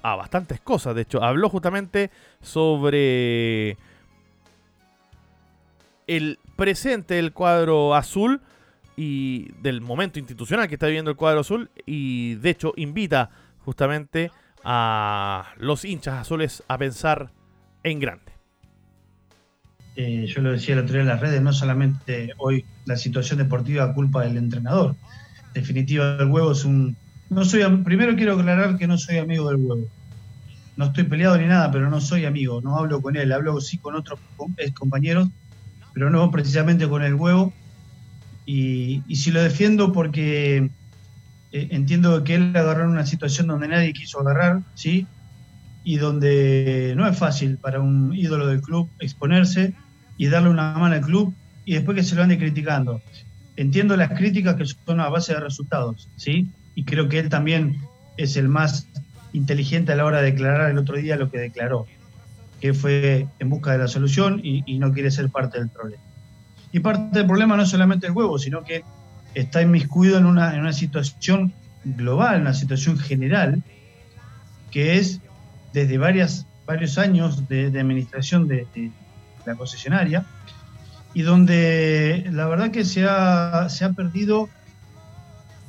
a 0.02 0.16
bastantes 0.16 0.60
cosas. 0.60 0.94
De 0.94 1.02
hecho, 1.02 1.22
habló 1.22 1.48
justamente 1.48 2.10
sobre 2.40 3.76
el 6.06 6.38
presente 6.56 7.14
del 7.14 7.32
cuadro 7.32 7.94
azul 7.94 8.40
y 8.96 9.52
del 9.62 9.80
momento 9.80 10.18
institucional 10.18 10.68
que 10.68 10.74
está 10.74 10.86
viviendo 10.86 11.10
el 11.10 11.16
cuadro 11.16 11.40
azul. 11.40 11.70
Y 11.86 12.34
de 12.36 12.50
hecho, 12.50 12.72
invita 12.76 13.30
justamente 13.64 14.30
a 14.64 15.52
los 15.56 15.84
hinchas 15.84 16.14
azules 16.14 16.62
a 16.68 16.78
pensar 16.78 17.30
en 17.82 18.00
grande. 18.00 18.32
Eh, 19.96 20.26
yo 20.26 20.40
lo 20.40 20.52
decía 20.52 20.74
el 20.74 20.80
otro 20.80 20.94
día 20.94 21.02
en 21.02 21.08
las 21.08 21.20
redes, 21.20 21.42
no 21.42 21.52
solamente 21.52 22.30
hoy 22.38 22.64
la 22.86 22.96
situación 22.96 23.38
deportiva 23.38 23.92
culpa 23.92 24.22
del 24.22 24.36
entrenador. 24.36 24.96
En 25.48 25.52
definitiva, 25.54 26.16
el 26.20 26.28
huevo 26.28 26.52
es 26.52 26.64
un, 26.64 26.96
no 27.30 27.44
soy, 27.44 27.62
primero 27.82 28.14
quiero 28.16 28.34
aclarar 28.34 28.76
que 28.76 28.86
no 28.86 28.98
soy 28.98 29.18
amigo 29.18 29.48
del 29.48 29.56
huevo. 29.58 29.88
No 30.76 30.86
estoy 30.86 31.04
peleado 31.04 31.38
ni 31.38 31.46
nada, 31.46 31.70
pero 31.70 31.90
no 31.90 32.00
soy 32.00 32.24
amigo. 32.24 32.60
No 32.60 32.76
hablo 32.76 33.00
con 33.00 33.16
él. 33.16 33.32
Hablo 33.32 33.60
sí 33.60 33.78
con 33.78 33.96
otros 33.96 34.20
compañeros 34.74 35.28
pero 35.92 36.10
no 36.10 36.30
precisamente 36.30 36.88
con 36.88 37.02
el 37.02 37.14
huevo. 37.14 37.52
Y, 38.46 39.02
si 39.14 39.30
lo 39.30 39.42
defiendo 39.42 39.92
porque 39.92 40.70
eh, 41.52 41.68
entiendo 41.70 42.24
que 42.24 42.34
él 42.34 42.56
agarró 42.56 42.84
en 42.84 42.90
una 42.90 43.06
situación 43.06 43.46
donde 43.46 43.68
nadie 43.68 43.92
quiso 43.92 44.20
agarrar, 44.20 44.62
¿sí? 44.74 45.06
Y 45.84 45.96
donde 45.96 46.94
no 46.96 47.06
es 47.06 47.16
fácil 47.16 47.58
para 47.58 47.80
un 47.80 48.14
ídolo 48.14 48.46
del 48.46 48.60
club 48.60 48.90
exponerse 48.98 49.74
y 50.16 50.26
darle 50.26 50.50
una 50.50 50.74
mano 50.74 50.94
al 50.94 51.00
club 51.00 51.34
y 51.64 51.74
después 51.74 51.96
que 51.96 52.02
se 52.02 52.14
lo 52.16 52.22
ande 52.22 52.38
criticando. 52.38 53.00
Entiendo 53.56 53.96
las 53.96 54.10
críticas 54.10 54.56
que 54.56 54.64
son 54.66 55.00
a 55.00 55.08
base 55.08 55.34
de 55.34 55.40
resultados, 55.40 56.08
¿sí? 56.16 56.48
Y 56.74 56.84
creo 56.84 57.08
que 57.08 57.18
él 57.18 57.28
también 57.28 57.80
es 58.16 58.36
el 58.36 58.48
más 58.48 58.86
inteligente 59.32 59.92
a 59.92 59.96
la 59.96 60.04
hora 60.04 60.18
de 60.18 60.32
declarar 60.32 60.70
el 60.70 60.78
otro 60.78 60.96
día 60.96 61.16
lo 61.16 61.30
que 61.30 61.38
declaró, 61.38 61.86
que 62.60 62.74
fue 62.74 63.26
en 63.38 63.50
busca 63.50 63.72
de 63.72 63.78
la 63.78 63.88
solución 63.88 64.40
y, 64.42 64.78
no 64.78 64.92
quiere 64.92 65.10
ser 65.10 65.30
parte 65.30 65.58
del 65.58 65.68
problema. 65.68 66.02
Y 66.72 66.80
parte 66.80 67.18
del 67.18 67.26
problema 67.26 67.56
no 67.56 67.62
es 67.62 67.68
solamente 67.68 68.06
el 68.06 68.12
huevo, 68.12 68.38
sino 68.38 68.62
que 68.64 68.84
está 69.34 69.62
inmiscuido 69.62 70.18
en 70.18 70.26
una, 70.26 70.54
en 70.54 70.60
una 70.60 70.72
situación 70.72 71.52
global, 71.84 72.42
una 72.42 72.54
situación 72.54 72.98
general, 72.98 73.62
que 74.70 74.98
es 74.98 75.20
desde 75.72 75.98
varias, 75.98 76.46
varios 76.66 76.98
años 76.98 77.48
de, 77.48 77.66
administración 77.66 78.48
de, 78.48 78.66
la 79.46 79.54
concesionaria, 79.54 80.24
y 81.14 81.22
donde 81.22 82.28
la 82.30 82.46
verdad 82.46 82.70
que 82.70 82.84
se 82.84 83.04
ha, 83.08 83.68
se 83.68 83.84
ha 83.84 83.92
perdido 83.92 84.48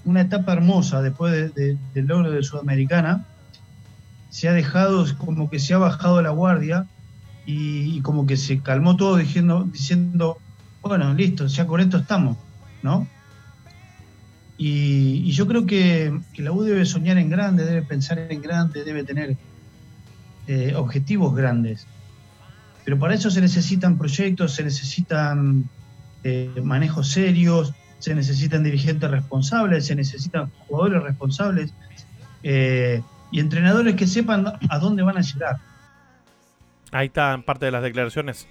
una 0.06 0.22
etapa 0.22 0.54
hermosa 0.54 1.02
después 1.02 1.54
del 1.54 1.78
logro 1.94 2.32
de 2.32 2.44
Sudamericana, 2.44 3.26
se 4.30 4.48
ha 4.48 4.54
dejado, 4.54 5.06
como 5.18 5.50
que 5.50 5.60
se 5.60 5.74
ha 5.74 5.78
bajado 5.78 6.22
la 6.22 6.30
guardia 6.30 6.88
y, 7.46 8.02
como 8.02 8.26
que 8.26 8.38
se 8.38 8.60
calmó 8.60 8.96
todo 8.96 9.18
diciendo, 9.18 9.68
diciendo, 9.72 10.38
bueno, 10.82 11.14
listo, 11.14 11.48
ya 11.48 11.68
con 11.68 11.82
esto 11.82 11.98
estamos, 11.98 12.38
¿no? 12.82 13.08
Y, 14.58 15.32
yo 15.32 15.48
creo 15.48 15.66
que, 15.66 16.18
la 16.38 16.52
U 16.52 16.64
debe 16.64 16.86
soñar 16.86 17.18
en 17.18 17.30
grande, 17.30 17.66
debe 17.66 17.82
pensar 17.82 18.20
en 18.20 18.42
grande, 18.42 18.84
debe 18.84 19.04
tener 19.04 19.36
eh, 20.48 20.74
objetivos 20.76 21.36
grandes. 21.36 21.86
Pero 22.86 22.98
para 22.98 23.14
eso 23.14 23.30
se 23.30 23.42
necesitan 23.42 23.98
proyectos, 23.98 24.54
se 24.54 24.64
necesitan 24.64 25.70
eh, 26.24 26.62
manejos 26.64 27.10
serios, 27.10 27.74
se 28.02 28.16
necesitan 28.16 28.64
dirigentes 28.64 29.10
responsables, 29.10 29.86
se 29.86 29.96
necesitan 29.96 30.52
jugadores 30.68 31.04
responsables. 31.04 31.74
Eh, 32.44 33.02
y 33.32 33.40
entrenadores 33.40 33.96
que 33.96 34.08
sepan 34.08 34.46
a 34.70 34.80
dónde 34.80 35.04
van 35.04 35.18
a 35.18 35.22
llegar. 35.22 35.58
Ahí 36.92 37.08
están 37.08 37.44
parte 37.44 37.66
de 37.66 37.72
las 37.72 37.84
declaraciones 37.84 38.48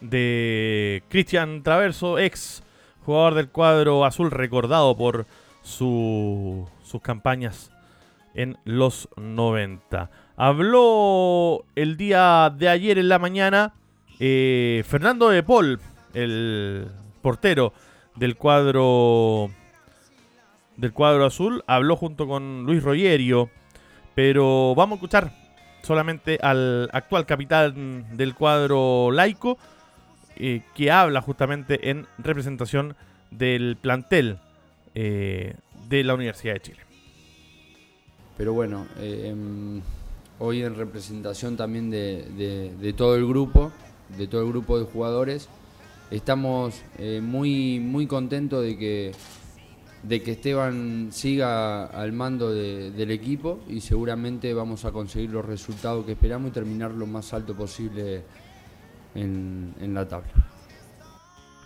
de 0.00 1.04
Cristian 1.08 1.62
Traverso, 1.62 2.18
ex 2.18 2.62
jugador 3.04 3.34
del 3.34 3.48
cuadro 3.48 4.04
azul, 4.04 4.32
recordado 4.32 4.96
por 4.96 5.26
sus 5.62 6.68
campañas 7.02 7.70
en 8.34 8.58
los 8.64 9.08
90. 9.16 10.10
Habló 10.36 11.64
el 11.76 11.96
día 11.96 12.52
de 12.56 12.68
ayer 12.68 12.98
en 12.98 13.08
la 13.08 13.18
mañana 13.18 13.74
eh, 14.18 14.82
Fernando 14.86 15.28
de 15.28 15.42
Paul, 15.42 15.78
el 16.14 16.88
portero 17.22 17.72
del 18.16 18.36
cuadro 18.36 19.50
del 20.76 20.92
cuadro 20.92 21.24
azul, 21.24 21.64
habló 21.66 21.96
junto 21.96 22.26
con 22.26 22.64
Luis 22.64 22.82
Rogerio 22.82 23.50
pero 24.16 24.74
vamos 24.74 24.94
a 24.94 24.96
escuchar 24.96 25.30
solamente 25.82 26.38
al 26.40 26.88
actual 26.92 27.26
capitán 27.26 28.16
del 28.16 28.34
cuadro 28.34 29.10
laico, 29.12 29.58
eh, 30.36 30.62
que 30.74 30.90
habla 30.90 31.20
justamente 31.20 31.90
en 31.90 32.06
representación 32.16 32.96
del 33.30 33.76
plantel 33.76 34.38
eh, 34.94 35.54
de 35.90 36.02
la 36.02 36.14
Universidad 36.14 36.54
de 36.54 36.60
Chile. 36.60 36.80
Pero 38.38 38.54
bueno, 38.54 38.86
em, 38.98 39.82
hoy 40.38 40.62
en 40.62 40.76
representación 40.76 41.58
también 41.58 41.90
de, 41.90 42.94
todo 42.96 43.16
el 43.16 43.26
grupo, 43.26 43.70
de 44.16 44.26
todo 44.26 44.40
el 44.40 44.48
grupo 44.48 44.78
de 44.78 44.86
jugadores, 44.86 45.50
estamos 46.10 46.82
muy, 47.22 47.80
muy 47.80 48.06
contentos 48.06 48.62
de 48.62 48.76
que 48.76 49.12
de 50.06 50.22
que 50.22 50.32
Esteban 50.32 51.08
siga 51.10 51.86
al 51.86 52.12
mando 52.12 52.52
del 52.52 53.10
equipo 53.10 53.60
y 53.68 53.80
seguramente 53.80 54.54
vamos 54.54 54.84
a 54.84 54.92
conseguir 54.92 55.30
los 55.30 55.44
resultados 55.44 56.06
que 56.06 56.12
esperamos 56.12 56.50
y 56.50 56.52
terminar 56.52 56.92
lo 56.92 57.06
más 57.06 57.32
alto 57.32 57.54
posible 57.56 58.22
en, 59.14 59.74
la 59.94 60.06
tabla. 60.06 60.30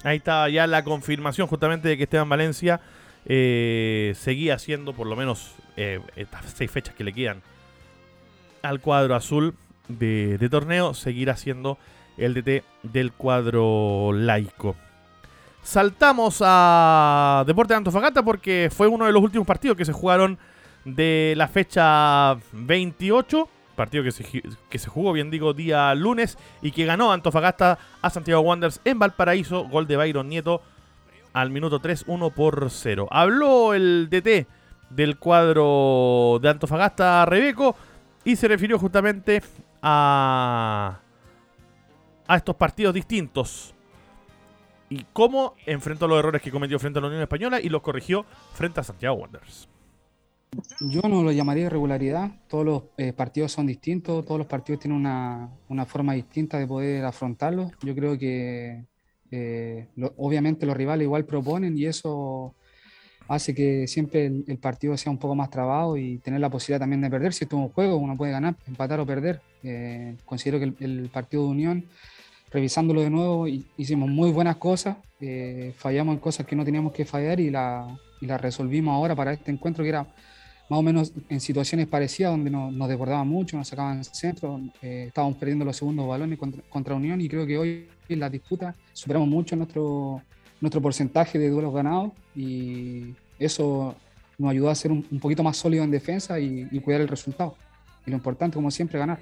Ahí 0.03 0.16
está 0.16 0.48
ya 0.48 0.66
la 0.66 0.85
confirmación 0.85 1.48
justamente 1.48 1.88
de 1.88 1.96
que 1.98 2.05
Esteban 2.05 2.29
Valencia 2.29 2.81
eh, 3.26 4.14
seguía 4.16 4.59
siendo 4.59 4.94
por 4.94 5.07
lo 5.07 5.16
menos 5.16 5.53
eh, 5.76 6.00
estas 6.16 6.46
seis 6.55 6.70
fechas 6.70 6.94
que 6.94 7.05
le 7.05 7.12
quedan 7.12 7.42
al 8.62 8.81
cuadro 8.81 9.14
azul 9.14 9.55
de, 9.88 10.38
de 10.38 10.48
torneo, 10.48 10.94
seguirá 10.94 11.37
siendo 11.37 11.76
el 12.20 12.35
DT 12.35 12.64
del 12.83 13.12
cuadro 13.12 14.12
laico. 14.12 14.76
Saltamos 15.62 16.42
a 16.44 17.44
Deporte 17.46 17.74
de 17.74 17.78
Antofagasta 17.78 18.22
porque 18.22 18.70
fue 18.74 18.87
uno 18.87 19.06
de 19.06 19.12
los 19.12 19.22
últimos 19.22 19.46
partidos 19.46 19.76
que 19.76 19.85
se 19.85 19.92
jugaron 19.92 20.38
de 20.85 21.35
la 21.37 21.48
fecha 21.48 22.37
28. 22.52 23.48
Partido 23.76 24.04
que 24.04 24.12
se, 24.12 24.42
que 24.68 24.78
se 24.78 24.90
jugó, 24.90 25.12
bien 25.12 25.30
digo, 25.30 25.54
día 25.54 25.94
lunes 25.94 26.38
y 26.61 26.70
que 26.72 26.85
ganó 26.85 27.12
Antofagasta 27.12 27.78
a 28.02 28.11
Santiago 28.11 28.42
Wanderers 28.42 28.80
en 28.85 28.98
Valparaíso. 28.98 29.64
Gol 29.68 29.87
de 29.87 29.96
Byron 29.96 30.28
Nieto 30.28 30.62
al 31.33 31.50
minuto 31.50 31.78
3, 31.78 32.04
1 32.06 32.30
por 32.30 32.70
0. 32.70 33.09
Habló 33.11 33.74
el 33.74 34.09
DT 34.11 34.46
del 34.90 35.18
cuadro 35.18 36.38
de 36.42 36.48
Antofagasta, 36.48 37.24
Rebeco, 37.24 37.76
y 38.24 38.37
se 38.37 38.48
refirió 38.48 38.78
justamente 38.78 39.42
a, 39.83 40.98
a 42.31 42.37
estos 42.37 42.55
partidos 42.55 42.95
distintos 42.95 43.75
y 44.88 45.05
cómo 45.12 45.57
enfrentó 45.66 46.07
los 46.07 46.16
errores 46.16 46.40
que 46.40 46.53
cometió 46.53 46.79
frente 46.79 47.01
a 47.01 47.03
la 47.03 47.09
Unión 47.09 47.23
Española 47.23 47.61
y 47.61 47.69
los 47.69 47.83
corrigió 47.83 48.25
frente 48.55 48.79
a 48.79 48.85
Santiago 48.85 49.16
Wanderers. 49.16 49.69
Yo 50.81 51.01
no 51.09 51.25
lo 51.25 51.33
llamaría 51.33 51.66
irregularidad, 51.66 52.31
todos 52.47 52.64
los 52.64 52.83
eh, 52.99 53.12
partidos 53.12 53.51
son 53.51 53.66
distintos, 53.66 54.25
todos 54.25 54.38
los 54.38 54.47
partidos 54.47 54.81
tienen 54.81 55.01
una, 55.01 55.51
una, 55.69 55.87
forma 55.87 56.12
distinta 56.12 56.57
de 56.57 56.69
poder 56.69 57.05
afrontarlos. 57.05 57.73
Yo 57.83 57.97
creo 57.97 58.16
que 58.16 58.85
eh, 59.33 59.88
obviamente 60.16 60.66
los 60.66 60.77
rivales 60.77 61.07
igual 61.07 61.25
proponen 61.25 61.77
y 61.77 61.87
eso 61.87 62.55
hace 63.27 63.55
que 63.55 63.88
siempre 63.88 64.27
el, 64.27 64.59
partido 64.59 64.97
sea 64.97 65.11
un 65.11 65.19
poco 65.19 65.35
más 65.35 65.51
trabado 65.51 65.97
y 65.97 66.19
tener 66.19 66.40
la 66.40 66.51
posibilidad 66.51 66.81
también 66.81 67.01
de 67.01 67.11
perder. 67.11 67.33
Si 67.33 67.45
esto 67.45 67.57
es 67.57 67.62
un 67.62 67.69
juego, 67.71 67.97
uno 67.97 68.16
puede 68.16 68.33
ganar, 68.33 68.55
empatar 68.69 69.01
o 69.01 69.07
perder. 69.07 69.40
Eh, 69.64 70.16
considero 70.25 70.59
que 70.59 70.64
el, 70.64 70.77
el 70.81 71.09
partido 71.11 71.45
de 71.45 71.49
Unión 71.49 71.87
revisándolo 72.50 73.00
de 73.00 73.10
nuevo, 73.10 73.46
hicimos 73.46 74.08
muy 74.08 74.30
buenas 74.30 74.56
cosas, 74.56 74.96
eh, 75.20 75.72
fallamos 75.76 76.14
en 76.14 76.20
cosas 76.20 76.46
que 76.46 76.56
no 76.56 76.64
teníamos 76.64 76.92
que 76.92 77.04
fallar 77.04 77.40
y 77.40 77.50
la, 77.50 77.86
resolvimos 78.20 78.94
ahora 78.94 79.14
para 79.14 79.32
este 79.32 79.50
encuentro 79.50 79.82
que 79.82 79.90
era 79.90 80.02
más 80.02 80.78
o 80.78 80.82
menos 80.82 81.12
en 81.28 81.40
situaciones 81.40 81.86
parecidas 81.88 82.32
donde 82.32 82.50
nos, 82.50 82.88
desbordaban 82.88 83.26
mucho, 83.26 83.56
nos 83.56 83.68
sacaban 83.68 84.04
centro, 84.04 84.60
eh, 84.82 85.06
estábamos 85.08 85.36
perdiendo 85.36 85.64
los 85.64 85.76
segundos 85.76 86.06
balones 86.06 86.38
contra, 86.68 86.94
Unión 86.94 87.20
y 87.20 87.28
creo 87.28 87.46
que 87.46 87.58
hoy 87.58 87.88
en 88.08 88.20
la 88.20 88.30
disputa 88.30 88.74
superamos 88.92 89.28
mucho 89.28 89.56
nuestro, 89.56 90.22
nuestro 90.60 90.80
porcentaje 90.80 91.38
de 91.38 91.50
duelos 91.50 91.74
ganados 91.74 92.12
y 92.34 93.14
eso 93.38 93.96
nos 94.38 94.50
ayudó 94.50 94.70
a 94.70 94.74
ser 94.74 94.92
un, 94.92 95.02
poquito 95.20 95.42
más 95.42 95.56
sólido 95.56 95.82
en 95.82 95.90
defensa 95.90 96.38
y, 96.38 96.68
y 96.70 96.80
cuidar 96.80 97.00
el 97.00 97.08
resultado. 97.08 97.56
Y 98.06 98.10
lo 98.10 98.16
importante, 98.16 98.54
como 98.54 98.70
siempre, 98.70 98.98
ganar. 98.98 99.20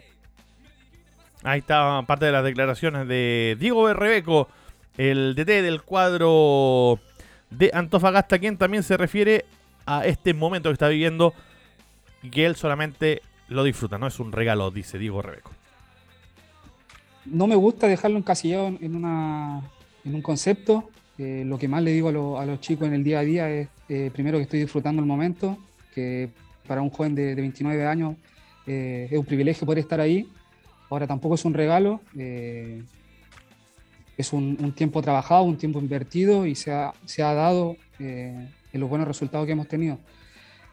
Ahí 1.45 1.61
está 1.61 2.03
parte 2.07 2.27
de 2.27 2.33
las 2.33 2.45
declaraciones 2.45 3.07
de 3.07 3.57
Diego 3.61 3.85
Berrebeco, 3.85 4.49
el 4.97 5.35
DT 5.37 5.63
del 5.63 5.83
cuadro 5.83 6.99
de 7.51 7.71
Antofagasta, 7.73 8.39
quien 8.39 8.57
también 8.57 8.83
se 8.83 8.97
refiere 8.97 9.45
a 9.87 10.05
este 10.05 10.35
momento 10.35 10.69
que 10.69 10.75
está 10.75 10.89
viviendo 10.89 11.35
y 12.23 12.31
que 12.31 12.45
él 12.45 12.57
solamente 12.57 13.23
lo 13.49 13.63
disfruta, 13.63 13.99
no 13.99 14.09
es 14.09 14.19
un 14.19 14.33
regalo, 14.33 14.71
dice 14.71 14.99
Diego 14.99 15.23
Rebeco. 15.23 15.53
No 17.25 17.47
me 17.47 17.55
gusta 17.55 17.87
dejarlo 17.87 18.19
encasillado 18.19 18.69
en, 18.81 18.97
una, 18.97 19.63
en 20.05 20.15
un 20.15 20.23
concepto. 20.23 20.91
Eh, 21.19 21.45
lo 21.47 21.59
que 21.59 21.69
más 21.69 21.83
le 21.83 21.93
digo 21.93 22.39
a, 22.39 22.47
los 22.47 22.61
chicos 22.61 22.89
en 22.89 22.95
el 22.95 23.05
día 23.05 23.21
a 23.21 23.23
día 23.23 23.51
es, 23.51 23.69
eh, 23.89 24.11
primero, 24.13 24.39
que 24.39 24.45
estoy 24.45 24.61
disfrutando 24.61 25.01
el 25.01 25.07
momento, 25.07 25.57
que 25.95 26.31
para 26.67 26.83
un 26.83 26.91
joven 26.91 27.15
de, 27.15 27.35
29 27.35 27.87
años 27.87 28.17
eh, 28.67 29.09
es 29.11 29.19
un 29.19 29.25
privilegio 29.25 29.67
poder 29.67 29.81
estar 29.81 30.01
ahí 30.01 30.29
Ahora 30.91 31.07
tampoco 31.07 31.35
es 31.35 31.45
un 31.45 31.55
regalo, 31.55 32.01
eh, 32.17 32.83
es 34.17 34.33
un, 34.33 34.73
tiempo 34.73 35.03
trabajado, 35.03 35.43
un 35.43 35.59
tiempo 35.59 35.79
invertido 35.79 36.47
y 36.47 36.55
se 36.55 36.73
ha, 36.73 36.93
se 37.05 37.23
ha 37.23 37.35
dado 37.35 37.77
eh, 37.99 38.49
en 38.73 38.81
los 38.81 38.89
buenos 38.89 39.07
resultados 39.07 39.47
que 39.47 39.53
hemos 39.53 39.69
tenido. 39.69 39.99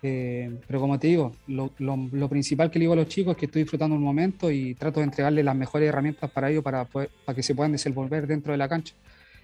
Eh, 0.01 0.51
pero 0.67 0.79
como 0.79 0.99
te 0.99 1.07
digo, 1.07 1.33
lo, 1.47 1.71
lo, 1.79 2.29
principal 2.29 2.69
que 2.69 2.79
le 2.79 2.83
digo 2.83 2.93
a 2.93 2.97
los 2.97 3.07
chicos 3.07 3.31
es 3.31 3.37
que 3.37 3.45
estoy 3.47 3.63
disfrutando 3.63 3.95
un 3.95 4.03
momento 4.03 4.51
y 4.51 4.75
trato 4.75 4.99
de 4.99 5.05
entregarles 5.05 5.43
las 5.43 5.55
mejores 5.55 5.89
herramientas 5.89 6.29
para 6.29 6.49
ellos, 6.49 6.63
para, 6.63 6.85
para 6.85 7.09
que 7.35 7.43
se 7.43 7.55
puedan 7.55 7.71
desenvolver 7.71 8.27
dentro 8.27 8.51
de 8.51 8.57
la 8.57 8.69
cancha. 8.69 8.93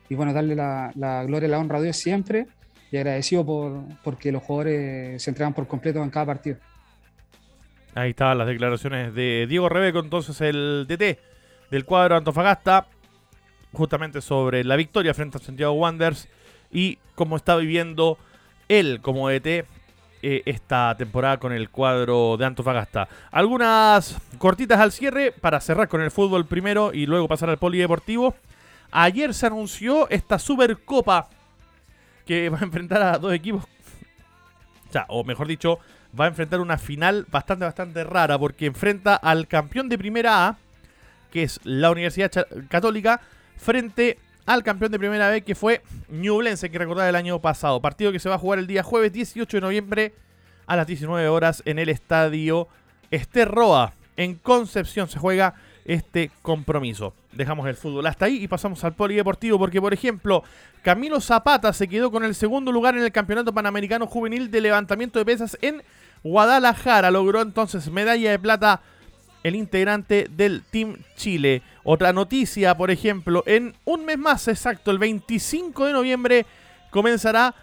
y 0.10 0.16
bueno, 0.16 0.34
darle 0.34 0.56
la, 0.56 0.92
la 0.96 1.24
gloria 1.24 1.48
y 1.48 1.52
la 1.52 1.60
honra 1.60 1.80
a 1.80 1.82
Dios 1.82 1.98
siempre 1.98 2.48
y 2.92 2.98
agradecido 2.98 3.46
por 3.46 3.84
porque 4.04 4.32
los 4.32 4.44
jugadores 4.44 5.22
se 5.22 5.32
entregan 5.32 5.54
por 5.54 5.68
completo 5.68 6.04
en 6.04 6.10
cada 6.10 6.26
partido. 6.26 6.58
Ahí 7.94 8.12
estaban 8.12 8.38
las 8.38 8.48
declaraciones 8.48 9.14
de 9.14 9.46
Diego 9.50 9.68
Rebeco, 9.68 10.00
entonces 10.00 10.40
el 10.42 10.86
DT 10.88 11.20
del 11.70 11.86
cuadro 11.86 12.16
Antofagasta, 12.16 12.88
justamente 13.74 14.22
sobre 14.22 14.64
la 14.64 14.76
victoria 14.76 15.14
frente 15.14 15.38
a 15.38 15.42
Santiago 15.42 15.74
Wanderers 15.74 16.30
y 16.72 17.00
cómo 17.16 17.36
está 17.36 17.56
viviendo 17.58 18.18
él 18.70 19.00
como 19.02 19.30
DT 19.30 19.66
eh, 20.24 20.44
esta 20.46 20.96
temporada 20.98 21.38
con 21.38 21.52
el 21.52 21.70
cuadro 21.70 22.38
de 22.38 22.46
Antofagasta. 22.46 23.10
Algunas 23.32 24.18
cortitas 24.38 24.80
al 24.80 24.92
cierre 24.92 25.32
para 25.32 25.60
cerrar 25.60 25.88
con 25.88 26.02
el 26.02 26.12
fútbol 26.12 26.46
primero 26.46 26.92
y 26.94 27.08
luego 27.08 27.28
pasar 27.28 27.50
al 27.50 27.58
polideportivo. 27.58 28.36
Ayer 28.92 29.34
se 29.34 29.48
anunció 29.48 30.10
esta 30.10 30.38
Supercopa 30.38 31.30
que 32.26 32.50
va 32.50 32.60
a 32.60 32.64
enfrentar 32.64 33.02
a 33.02 33.18
dos 33.18 33.34
equipos. 33.34 33.66
O 34.92 34.94
sea, 34.94 35.06
o 35.08 35.24
mejor 35.24 35.48
dicho, 35.48 35.80
va 36.20 36.26
a 36.26 36.28
enfrentar 36.28 36.60
una 36.60 36.78
final 36.78 37.26
bastante, 37.32 37.64
bastante 37.64 38.04
rara 38.04 38.38
porque 38.38 38.66
enfrenta 38.66 39.16
al 39.16 39.48
campeón 39.48 39.88
de 39.88 39.98
primera 39.98 40.48
A, 40.48 40.58
que 41.32 41.44
es 41.44 41.62
la 41.64 41.92
Universidad 41.92 42.30
Católica, 42.68 43.22
frente 43.56 44.20
al 44.46 44.64
campeón 44.64 44.92
de 44.92 45.00
primera 45.00 45.30
B 45.30 45.44
que 45.44 45.56
fue 45.56 45.82
Ñublense, 46.10 46.70
que 46.70 46.78
recordar 46.78 47.08
el 47.08 47.16
año 47.16 47.40
pasado. 47.40 47.82
Partido 47.82 48.12
que 48.12 48.20
se 48.20 48.28
va 48.28 48.36
a 48.36 48.38
jugar 48.38 48.60
el 48.60 48.68
día 48.68 48.84
jueves 48.84 49.14
18 49.14 49.58
de 49.58 49.62
noviembre 49.62 50.14
a 50.68 50.76
las 50.76 50.88
19 50.88 51.26
horas 51.30 51.64
en 51.66 51.80
el 51.80 51.88
estadio 51.88 52.68
Esterroa. 53.12 53.94
En 54.18 54.36
Concepción 54.36 55.08
se 55.08 55.20
juega 55.20 55.54
este 55.86 56.32
compromiso. 56.42 57.14
Dejamos 57.32 57.66
el 57.68 57.76
fútbol 57.76 58.06
hasta 58.08 58.26
ahí 58.26 58.44
y 58.44 58.48
pasamos 58.48 58.84
al 58.84 58.94
polideportivo 58.94 59.58
porque, 59.58 59.80
por 59.80 59.94
ejemplo, 59.94 60.44
Camilo 60.82 61.22
Zapata 61.22 61.72
se 61.72 61.88
quedó 61.88 62.12
con 62.12 62.26
el 62.26 62.36
segundo 62.36 62.72
lugar 62.72 62.98
en 62.98 63.04
el 63.04 63.12
Campeonato 63.12 63.54
Panamericano 63.54 64.06
Juvenil 64.06 64.52
de 64.52 64.60
Levantamiento 64.60 65.18
de 65.18 65.26
Pesas 65.26 65.58
en 65.62 65.82
Guadalajara. 66.24 67.10
Logró 67.10 67.42
entonces 67.42 67.90
medalla 67.90 68.32
de 68.32 68.40
plata 68.40 68.82
el 69.44 69.56
integrante 69.56 70.28
del 70.30 70.64
Team 70.70 70.98
Chile. 71.16 71.62
Otra 71.84 72.14
noticia, 72.14 72.76
por 72.76 72.92
ejemplo, 72.92 73.44
en 73.46 73.76
un 73.86 74.06
mes 74.06 74.18
más 74.18 74.48
exacto, 74.48 74.92
el 74.92 75.00
25 75.00 75.86
de 75.86 75.94
noviembre, 75.94 76.46
comenzará 76.90 77.56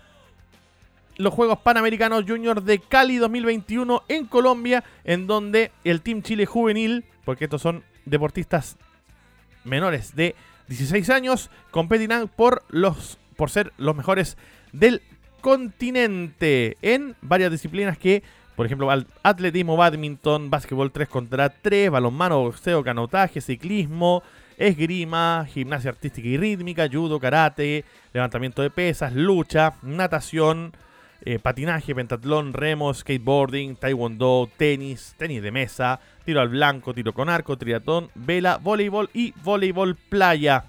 los 1.16 1.34
Juegos 1.34 1.58
Panamericanos 1.58 2.24
Junior 2.26 2.62
de 2.62 2.78
Cali 2.78 3.16
2021 3.16 4.02
en 4.08 4.26
Colombia, 4.26 4.84
en 5.04 5.26
donde 5.26 5.72
el 5.84 6.00
Team 6.00 6.22
Chile 6.22 6.46
Juvenil, 6.46 7.04
porque 7.24 7.44
estos 7.44 7.60
son 7.60 7.84
deportistas 8.06 8.76
menores 9.64 10.14
de 10.14 10.34
16 10.68 11.10
años, 11.10 11.50
competirán 11.70 12.28
por, 12.28 12.62
los, 12.68 13.18
por 13.36 13.50
ser 13.50 13.72
los 13.78 13.96
mejores 13.96 14.36
del 14.72 15.02
continente 15.40 16.76
en 16.82 17.16
varias 17.22 17.50
disciplinas 17.50 17.96
que 17.96 18.22
por 18.58 18.66
ejemplo, 18.66 18.88
atletismo, 19.22 19.76
badminton, 19.76 20.50
básquetbol 20.50 20.90
3 20.90 21.08
contra 21.08 21.48
3, 21.48 21.92
balonmano, 21.92 22.40
boxeo, 22.40 22.82
canotaje, 22.82 23.40
ciclismo, 23.40 24.24
esgrima, 24.56 25.46
gimnasia 25.48 25.90
artística 25.90 26.26
y 26.26 26.36
rítmica, 26.36 26.88
judo, 26.90 27.20
karate, 27.20 27.84
levantamiento 28.12 28.60
de 28.60 28.70
pesas, 28.70 29.12
lucha, 29.14 29.74
natación, 29.82 30.72
eh, 31.24 31.38
patinaje, 31.38 31.94
pentatlón, 31.94 32.52
remo, 32.52 32.92
skateboarding, 32.92 33.76
taekwondo, 33.76 34.48
tenis, 34.56 35.14
tenis 35.16 35.42
de 35.42 35.50
mesa, 35.50 36.00
tiro 36.24 36.40
al 36.40 36.48
blanco, 36.48 36.94
tiro 36.94 37.12
con 37.12 37.28
arco, 37.28 37.56
triatlón, 37.56 38.10
vela, 38.14 38.58
voleibol 38.58 39.10
y 39.12 39.32
voleibol 39.42 39.96
playa. 39.96 40.64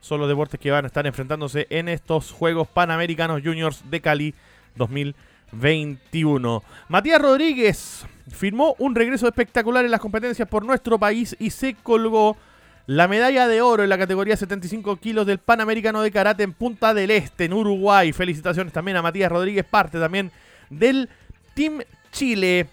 Son 0.00 0.20
los 0.20 0.28
deportes 0.28 0.60
que 0.60 0.70
van 0.70 0.84
a 0.84 0.88
estar 0.88 1.06
enfrentándose 1.06 1.66
en 1.70 1.88
estos 1.88 2.30
Juegos 2.32 2.68
Panamericanos 2.68 3.42
Juniors 3.42 3.82
de 3.90 4.00
Cali 4.00 4.34
2020. 4.76 5.36
21. 5.52 6.62
Matías 6.88 7.20
Rodríguez 7.20 8.06
firmó 8.30 8.74
un 8.78 8.94
regreso 8.94 9.26
espectacular 9.26 9.84
en 9.84 9.90
las 9.90 10.00
competencias 10.00 10.48
por 10.48 10.64
nuestro 10.64 10.98
país 10.98 11.36
y 11.38 11.50
se 11.50 11.74
colgó 11.74 12.36
la 12.86 13.08
medalla 13.08 13.48
de 13.48 13.60
oro 13.60 13.82
en 13.82 13.88
la 13.88 13.98
categoría 13.98 14.36
75 14.36 14.96
kilos 14.96 15.26
del 15.26 15.38
Panamericano 15.38 16.02
de 16.02 16.12
Karate 16.12 16.44
en 16.44 16.52
Punta 16.52 16.94
del 16.94 17.10
Este, 17.10 17.46
en 17.46 17.52
Uruguay. 17.52 18.12
Felicitaciones 18.12 18.72
también 18.72 18.96
a 18.96 19.02
Matías 19.02 19.30
Rodríguez, 19.30 19.64
parte 19.64 19.98
también 19.98 20.30
del 20.70 21.08
Team 21.54 21.82
Chile. 22.12 22.68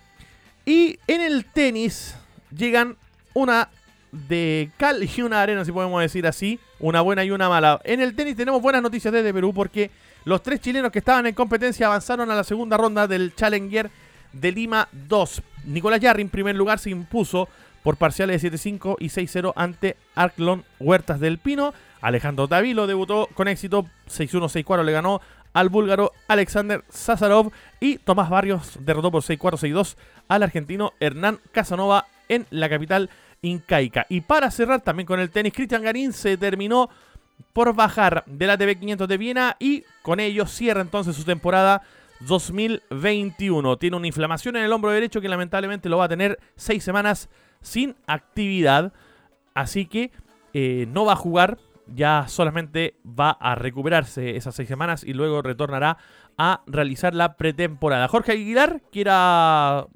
Y 0.65 0.99
en 1.07 1.21
el 1.21 1.45
tenis 1.45 2.15
llegan 2.55 2.95
una 3.33 3.69
de 4.11 4.69
cal 4.77 5.03
y 5.03 5.21
una 5.23 5.41
arena, 5.41 5.65
si 5.65 5.71
podemos 5.71 5.99
decir 5.99 6.27
así, 6.27 6.59
una 6.79 7.01
buena 7.01 7.23
y 7.23 7.31
una 7.31 7.49
mala. 7.49 7.81
En 7.83 7.99
el 7.99 8.15
tenis 8.15 8.35
tenemos 8.35 8.61
buenas 8.61 8.83
noticias 8.83 9.11
desde 9.11 9.33
Perú 9.33 9.51
porque 9.51 9.89
los 10.25 10.43
tres 10.43 10.61
chilenos 10.61 10.91
que 10.91 10.99
estaban 10.99 11.25
en 11.25 11.33
competencia 11.33 11.87
avanzaron 11.87 12.29
a 12.29 12.35
la 12.35 12.43
segunda 12.43 12.77
ronda 12.77 13.07
del 13.07 13.33
Challenger 13.35 13.89
de 14.31 14.51
Lima 14.51 14.87
2. 14.91 15.41
Nicolás 15.65 15.99
Yarri 15.99 16.21
en 16.21 16.29
primer 16.29 16.55
lugar 16.55 16.77
se 16.77 16.91
impuso 16.91 17.49
por 17.83 17.97
parciales 17.97 18.41
de 18.41 18.51
7-5 18.51 18.95
y 18.99 19.09
6-0 19.09 19.53
ante 19.55 19.97
Arklon 20.15 20.63
Huertas 20.79 21.19
del 21.19 21.37
Pino. 21.37 21.73
Alejandro 22.01 22.47
Tavilo 22.47 22.87
debutó 22.87 23.29
con 23.33 23.47
éxito 23.47 23.85
6-1, 24.07 24.63
6-4, 24.65 24.83
le 24.83 24.91
ganó 24.91 25.21
al 25.53 25.69
búlgaro 25.69 26.11
Alexander 26.27 26.83
Sazarov 26.89 27.51
y 27.79 27.97
Tomás 27.97 28.29
Barrios 28.29 28.79
derrotó 28.79 29.11
por 29.11 29.21
6-4, 29.21 29.37
6-2 29.37 29.95
al 30.27 30.43
argentino 30.43 30.93
Hernán 30.99 31.39
Casanova 31.51 32.07
en 32.27 32.47
la 32.49 32.69
capital 32.69 33.09
incaica. 33.41 34.05
Y 34.09 34.21
para 34.21 34.49
cerrar 34.51 34.81
también 34.81 35.05
con 35.05 35.19
el 35.19 35.29
tenis, 35.29 35.53
Cristian 35.53 35.83
Garín 35.83 36.13
se 36.13 36.37
terminó 36.37 36.89
por 37.51 37.73
bajar 37.75 38.23
de 38.25 38.47
la 38.47 38.57
TV 38.57 38.77
500 38.77 39.07
de 39.07 39.17
Viena 39.17 39.55
y 39.59 39.83
con 40.01 40.19
ello 40.19 40.45
cierra 40.45 40.81
entonces 40.81 41.15
su 41.15 41.23
temporada 41.23 41.83
2021. 42.21 43.77
Tiene 43.77 43.97
una 43.97 44.07
inflamación 44.07 44.55
en 44.55 44.63
el 44.63 44.71
hombro 44.71 44.91
derecho 44.91 45.21
que 45.21 45.29
lamentablemente 45.29 45.89
lo 45.89 45.97
va 45.97 46.05
a 46.05 46.09
tener 46.09 46.39
seis 46.55 46.83
semanas 46.83 47.29
sin 47.63 47.95
actividad. 48.05 48.93
Así 49.55 49.87
que 49.87 50.11
eh, 50.53 50.85
no 50.89 51.05
va 51.05 51.13
a 51.13 51.15
jugar, 51.15 51.57
ya 51.87 52.25
solamente 52.27 52.95
va 53.03 53.31
a 53.31 53.55
recuperarse 53.55 54.35
esas 54.35 54.53
seis 54.53 54.67
semanas 54.67 55.03
y 55.03 55.13
luego 55.13 55.41
retornará 55.41 55.97
a 56.37 56.61
realizar 56.67 57.15
la 57.15 57.35
pretemporada. 57.35 58.07
Jorge 58.07 58.33
Aguilar, 58.33 58.81
que 58.91 59.01
era 59.01 59.87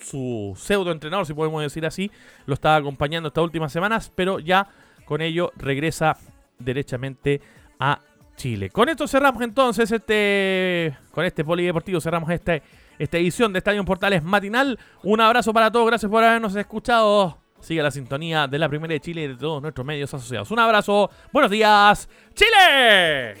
su 0.00 0.54
pseudo 0.56 0.92
entrenador, 0.92 1.26
si 1.26 1.34
podemos 1.34 1.62
decir 1.62 1.84
así, 1.86 2.10
lo 2.46 2.54
estaba 2.54 2.76
acompañando 2.76 3.28
estas 3.28 3.42
últimas 3.42 3.72
semanas, 3.72 4.12
pero 4.14 4.38
ya 4.38 4.68
con 5.04 5.20
ello 5.20 5.52
regresa 5.56 6.16
derechamente 6.58 7.40
a 7.78 8.00
Chile. 8.36 8.70
Con 8.70 8.88
esto 8.88 9.08
cerramos 9.08 9.42
entonces 9.42 9.90
este. 9.90 10.96
Con 11.10 11.24
este 11.24 11.44
polideportivo 11.44 12.00
cerramos 12.00 12.30
este, 12.30 12.62
esta 12.98 13.18
edición 13.18 13.52
de 13.52 13.58
Estadio 13.58 13.84
Portales 13.84 14.22
matinal. 14.22 14.78
Un 15.02 15.20
abrazo 15.20 15.52
para 15.52 15.70
todos, 15.70 15.86
gracias 15.86 16.10
por 16.10 16.22
habernos 16.22 16.54
escuchado. 16.56 17.38
Sigue 17.60 17.82
la 17.82 17.90
sintonía 17.90 18.46
de 18.46 18.58
la 18.58 18.68
Primera 18.68 18.92
de 18.92 19.00
Chile 19.00 19.24
y 19.24 19.28
de 19.28 19.36
todos 19.36 19.62
nuestros 19.62 19.86
medios 19.86 20.12
asociados. 20.12 20.50
Un 20.50 20.58
abrazo, 20.58 21.10
buenos 21.32 21.50
días, 21.50 22.08
Chile. 22.34 23.34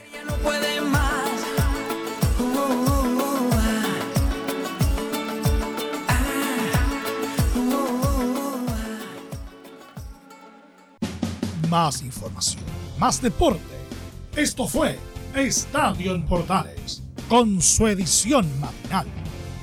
Más 11.68 12.02
información 12.02 12.76
más 12.98 13.20
deporte. 13.20 13.60
Esto 14.34 14.66
fue 14.66 14.98
Estadio 15.34 16.14
en 16.14 16.26
Portales, 16.26 17.02
con 17.28 17.60
su 17.60 17.86
edición 17.86 18.48
matinal. 18.60 19.06